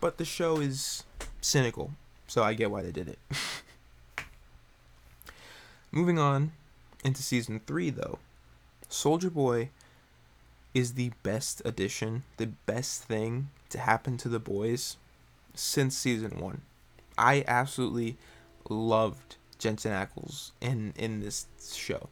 [0.00, 1.04] But the show is
[1.40, 1.92] cynical,
[2.26, 3.18] so I get why they did it.
[5.92, 6.52] Moving on
[7.04, 8.18] into season three, though,
[8.88, 9.70] Soldier Boy
[10.74, 14.96] is the best addition, the best thing to happen to the boys
[15.54, 16.62] since season one.
[17.18, 18.16] I absolutely
[18.68, 22.08] loved Jensen Ackles in in this show.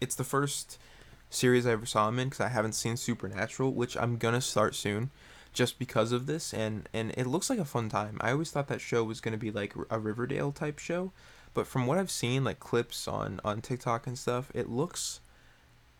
[0.00, 0.78] It's the first
[1.30, 4.74] series I ever saw him in because I haven't seen Supernatural, which I'm gonna start
[4.74, 5.10] soon.
[5.52, 8.18] just because of this and and it looks like a fun time.
[8.20, 11.12] I always thought that show was to be like a Riverdale type show,
[11.54, 15.20] but from what I've seen like clips on on TikTok and stuff, it looks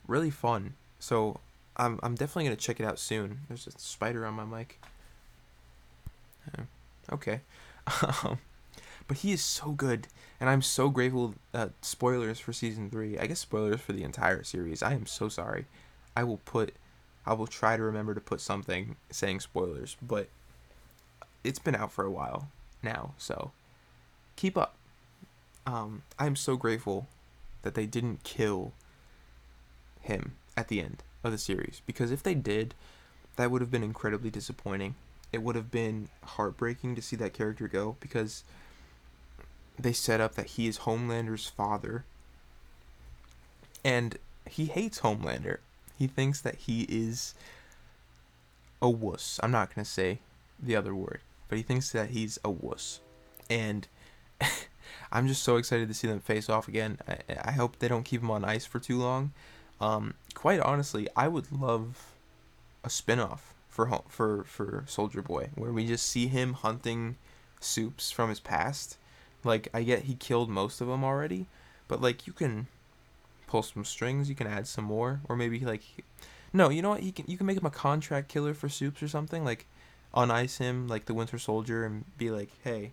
[0.06, 0.74] really fun.
[0.98, 1.40] So
[1.76, 3.40] I'm I'm definitely to check it out soon.
[3.48, 4.80] There's a spider on my mic.
[7.12, 7.40] Okay.
[8.24, 8.40] Um,
[9.06, 10.08] but he is so good
[10.40, 13.18] and I'm so grateful uh, spoilers for season 3.
[13.18, 14.82] I guess spoilers for the entire series.
[14.82, 15.66] I am so sorry.
[16.16, 16.74] I will put
[17.24, 20.28] I will try to remember to put something saying spoilers, but
[21.42, 22.48] it's been out for a while
[22.82, 23.50] now, so
[24.36, 24.76] keep up.
[25.66, 27.08] Um, I'm so grateful
[27.62, 28.72] that they didn't kill
[30.00, 32.74] him at the end of the series because if they did,
[33.36, 34.94] that would have been incredibly disappointing.
[35.32, 38.44] It would have been heartbreaking to see that character go because
[39.78, 42.04] they set up that he is Homelander's father
[43.84, 44.16] and
[44.48, 45.58] he hates Homelander
[45.98, 47.34] he thinks that he is
[48.82, 49.40] a wuss.
[49.42, 50.20] I'm not going to say
[50.60, 53.00] the other word, but he thinks that he's a wuss.
[53.48, 53.88] And
[55.12, 56.98] I'm just so excited to see them face off again.
[57.08, 59.32] I, I hope they don't keep him on ice for too long.
[59.80, 62.12] Um, quite honestly, I would love
[62.84, 67.16] a spin-off for for for Soldier Boy where we just see him hunting
[67.60, 68.96] supes from his past.
[69.44, 71.46] Like I get he killed most of them already,
[71.88, 72.68] but like you can
[73.46, 74.28] pull some strings.
[74.28, 75.82] You can add some more, or maybe like,
[76.52, 77.02] no, you know what?
[77.02, 79.44] You can you can make him a contract killer for supes or something.
[79.44, 79.66] Like,
[80.14, 82.92] on ice him like the Winter Soldier and be like, hey,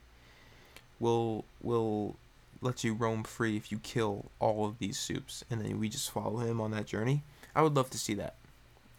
[0.99, 2.17] we'll we'll
[2.63, 6.11] let you roam free if you kill all of these supes, and then we just
[6.11, 7.23] follow him on that journey.
[7.55, 8.35] I would love to see that.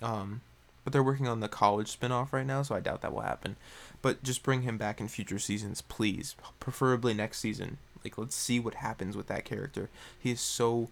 [0.02, 0.42] Um,
[0.84, 3.56] but they're working on the college spinoff right now, so I doubt that will happen.
[4.02, 6.36] But just bring him back in future seasons, please.
[6.60, 7.78] Preferably next season.
[8.04, 9.88] Like, let's see what happens with that character.
[10.18, 10.90] He is so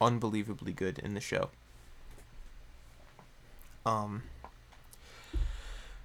[0.00, 1.50] unbelievably good in the show.
[3.84, 4.22] Um,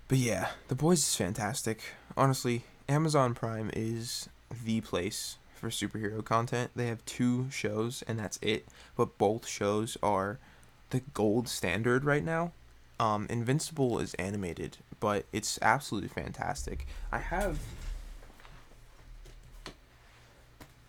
[0.08, 1.82] but yeah, The Boys is fantastic.
[2.16, 4.30] Honestly, Amazon Prime is
[4.64, 6.72] the place for superhero content.
[6.76, 10.40] They have two shows and that's it, but both shows are
[10.90, 12.52] the gold standard right now.
[13.00, 16.88] Um, Invincible is animated, but it's absolutely fantastic.
[17.12, 17.60] I have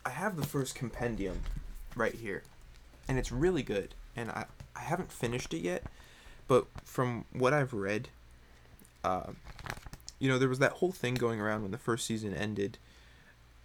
[0.07, 1.43] I have the first compendium
[1.95, 2.43] right here
[3.09, 3.95] and it's really good.
[4.17, 4.45] And I
[4.77, 5.83] I haven't finished it yet,
[6.47, 8.09] but from what I've read,
[9.03, 9.33] uh,
[10.19, 12.79] you know, there was that whole thing going around when the first season ended,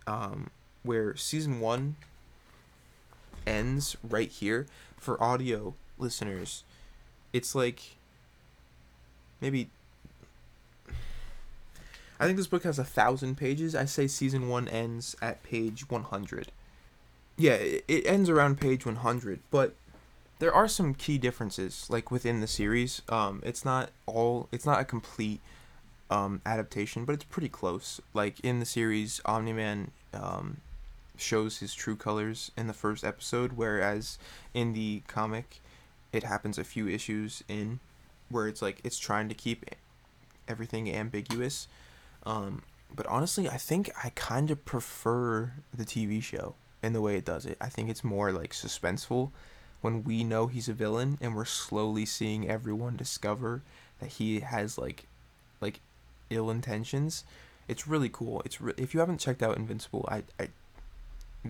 [0.08, 0.50] um,
[0.84, 1.96] where season one
[3.46, 4.68] ends right here
[4.98, 6.64] for audio listeners.
[7.32, 7.96] It's like
[9.42, 9.70] maybe
[12.20, 13.76] I think this book has a thousand pages.
[13.76, 16.52] I say season one ends at page one hundred
[17.38, 19.74] yeah, it, it ends around page 100, but
[20.40, 23.02] there are some key differences like within the series.
[23.10, 25.42] Um, it's not all it's not a complete
[26.10, 28.02] um, adaptation, but it's pretty close.
[28.14, 30.58] Like in the series, Omni Man um,
[31.18, 34.18] shows his true colors in the first episode, whereas
[34.54, 35.62] in the comic,
[36.12, 37.80] it happens a few issues in
[38.30, 39.66] where it's like it's trying to keep
[40.48, 41.68] everything ambiguous.
[42.26, 42.64] Um,
[42.96, 47.26] but honestly, I think I kind of prefer the TV show in the way it
[47.26, 47.58] does it.
[47.60, 49.32] I think it's more like suspenseful
[49.82, 53.62] when we know he's a villain and we're slowly seeing everyone discover
[54.00, 55.06] that he has like
[55.62, 55.80] like
[56.30, 57.24] ill intentions.
[57.68, 58.42] It's really cool.
[58.46, 60.50] It's re- if you haven't checked out Invincible, I I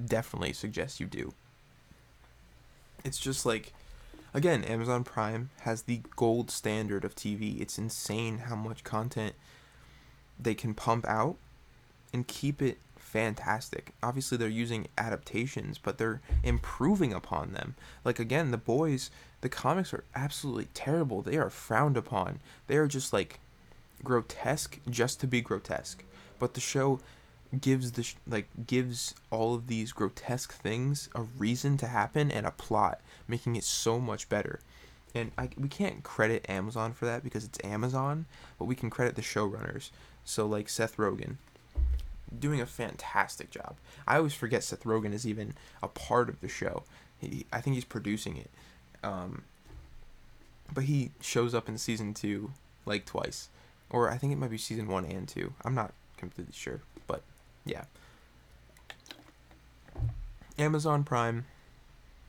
[0.06, 1.34] definitely suggest you do.
[3.04, 3.74] It's just like
[4.34, 7.62] again, Amazon Prime has the gold standard of TV.
[7.62, 9.34] It's insane how much content
[10.40, 11.36] they can pump out
[12.12, 13.94] and keep it fantastic.
[14.02, 17.76] Obviously, they're using adaptations, but they're improving upon them.
[18.04, 21.22] Like, again, the boys, the comics are absolutely terrible.
[21.22, 22.40] They are frowned upon.
[22.68, 23.40] They are just like
[24.04, 26.04] grotesque just to be grotesque.
[26.40, 27.00] But the show
[27.62, 32.46] gives the sh- like gives all of these grotesque things a reason to happen and
[32.46, 34.60] a plot, making it so much better.
[35.16, 38.26] And I, we can't credit Amazon for that because it's Amazon,
[38.58, 39.92] but we can credit the showrunners.
[40.26, 41.36] So like Seth Rogen,
[42.38, 43.76] doing a fantastic job.
[44.08, 46.84] I always forget Seth Rogen is even a part of the show.
[47.20, 48.50] He, I think he's producing it.
[49.04, 49.44] Um,
[50.74, 52.52] but he shows up in season two
[52.86, 53.50] like twice,
[53.90, 55.54] or I think it might be season one and two.
[55.64, 56.82] I'm not completely sure,
[57.66, 57.84] yeah.
[60.58, 61.46] Amazon Prime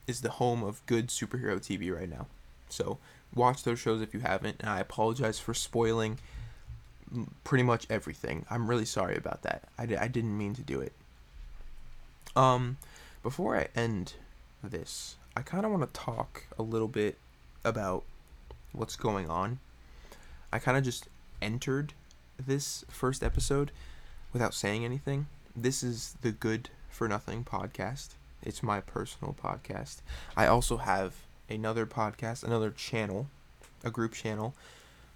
[0.07, 2.27] is the home of good superhero TV right now.
[2.69, 2.97] So
[3.33, 4.57] watch those shows if you haven't.
[4.59, 6.19] And I apologize for spoiling
[7.43, 8.45] pretty much everything.
[8.49, 9.63] I'm really sorry about that.
[9.77, 10.93] I, I didn't mean to do it.
[12.35, 12.77] Um,
[13.23, 14.13] before I end
[14.63, 17.17] this, I kind of want to talk a little bit
[17.63, 18.03] about
[18.71, 19.59] what's going on.
[20.51, 21.07] I kind of just
[21.41, 21.93] entered
[22.43, 23.71] this first episode
[24.35, 25.27] without saying anything.
[25.55, 28.15] This is the Good for Nothing podcast.
[28.43, 30.01] It's my personal podcast.
[30.35, 31.13] I also have
[31.49, 33.29] another podcast, another channel,
[33.81, 34.53] a group channel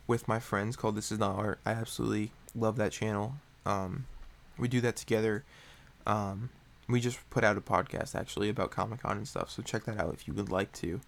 [0.07, 1.59] with my friends called This Is Not Art.
[1.65, 3.33] I absolutely love that channel.
[3.65, 4.05] Um,
[4.57, 5.43] we do that together.
[6.07, 6.49] Um,
[6.87, 9.99] we just put out a podcast actually about Comic Con and stuff, so check that
[9.99, 11.01] out if you would like to.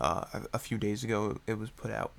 [0.00, 0.24] Uh,
[0.54, 2.12] a, few days ago, it was put out.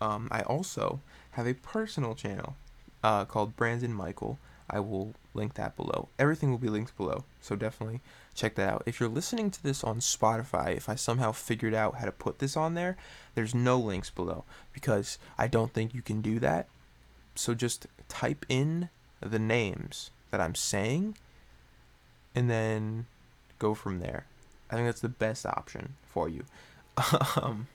[0.00, 1.00] Um, I also
[1.32, 2.56] have a personal channel
[3.02, 4.38] uh, called Brandon Michael.
[4.68, 6.08] I will link that below.
[6.18, 8.00] Everything will be linked below, so definitely
[8.34, 8.82] check that out.
[8.86, 12.38] If you're listening to this on Spotify, if I somehow figured out how to put
[12.38, 12.96] this on there,
[13.34, 16.68] there's no links below because I don't think you can do that.
[17.34, 18.88] So just type in
[19.20, 21.16] the names that I'm saying
[22.34, 23.06] and then
[23.58, 24.26] go from there.
[24.70, 26.44] I think that's the best option for you.
[27.36, 27.68] um,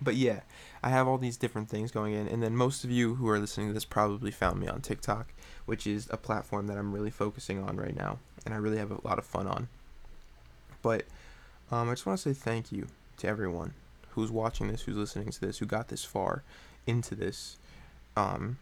[0.00, 0.40] but yeah,
[0.82, 3.38] I have all these different things going in, and then most of you who are
[3.38, 5.32] listening to this probably found me on TikTok,
[5.66, 8.90] which is a platform that I'm really focusing on right now, and I really have
[8.90, 9.68] a lot of fun on.
[10.82, 11.04] But
[11.70, 12.86] um, I just want to say thank you
[13.18, 13.74] to everyone
[14.10, 16.42] who's watching this, who's listening to this, who got this far
[16.86, 17.56] into this.
[18.16, 18.58] Um,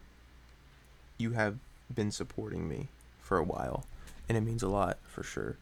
[1.17, 1.57] you have
[1.93, 2.89] been supporting me
[3.21, 3.85] for a while,
[4.29, 5.57] and it means a lot for sure.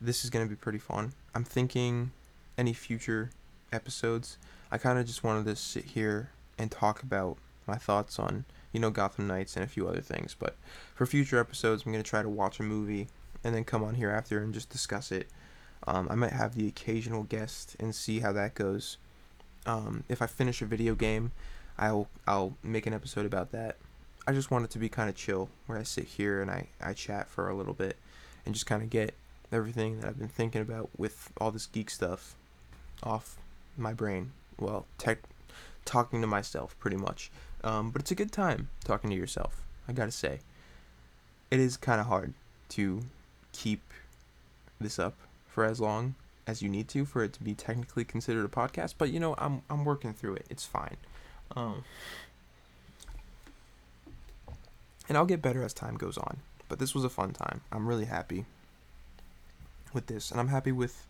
[0.00, 1.12] This is going to be pretty fun.
[1.34, 2.12] I'm thinking
[2.56, 3.30] any future
[3.72, 4.36] episodes,
[4.70, 8.80] I kind of just wanted to sit here and talk about my thoughts on, you
[8.80, 10.36] know, Gotham Knights and a few other things.
[10.38, 10.56] But
[10.94, 13.08] for future episodes, I'm going to try to watch a movie
[13.42, 15.28] and then come on here after and just discuss it
[15.86, 18.98] um, I might have the occasional guest and see how that goes.
[19.66, 21.32] Um, if I finish a video game,
[21.78, 23.76] I'll I'll make an episode about that.
[24.26, 26.68] I just want it to be kind of chill, where I sit here and I,
[26.80, 27.96] I chat for a little bit,
[28.44, 29.14] and just kind of get
[29.50, 32.34] everything that I've been thinking about with all this geek stuff
[33.02, 33.36] off
[33.76, 34.32] my brain.
[34.60, 35.18] Well, tech,
[35.84, 37.30] talking to myself pretty much.
[37.64, 39.62] Um, but it's a good time talking to yourself.
[39.88, 40.40] I gotta say,
[41.50, 42.34] it is kind of hard
[42.70, 43.02] to
[43.52, 43.82] keep
[44.80, 45.16] this up
[45.48, 46.14] for as long
[46.46, 48.94] as you need to for it to be technically considered a podcast.
[48.98, 50.46] But you know, I'm I'm working through it.
[50.50, 50.96] It's fine.
[51.56, 51.84] Um,
[55.08, 56.38] and I'll get better as time goes on.
[56.68, 57.62] But this was a fun time.
[57.72, 58.44] I'm really happy
[59.92, 61.06] with this, and I'm happy with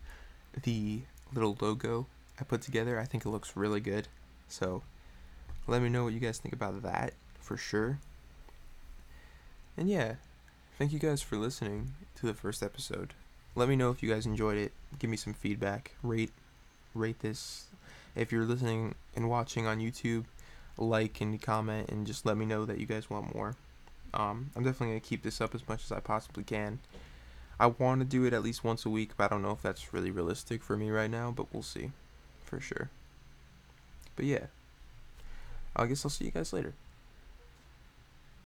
[0.63, 1.01] the
[1.33, 2.07] little logo
[2.41, 2.99] I put together.
[2.99, 4.09] I think it looks really good.
[4.49, 4.83] So
[5.67, 7.99] let me know what you guys think about that for sure.
[9.77, 10.15] And yeah,
[10.77, 13.13] thank you guys for listening to the first episode
[13.55, 14.71] let me know if you guys enjoyed it.
[14.99, 15.91] Give me some feedback.
[16.03, 16.31] Rate
[16.93, 17.67] rate this.
[18.15, 20.25] If you're listening and watching on YouTube,
[20.77, 23.55] like and comment and just let me know that you guys want more.
[24.13, 26.79] Um, I'm definitely gonna keep this up as much as I possibly can.
[27.59, 29.61] I want to do it at least once a week, but I don't know if
[29.61, 31.31] that's really realistic for me right now.
[31.31, 31.91] But we'll see,
[32.51, 32.89] for sure.
[34.17, 34.47] But yeah,
[35.73, 36.73] I guess I'll see you guys later.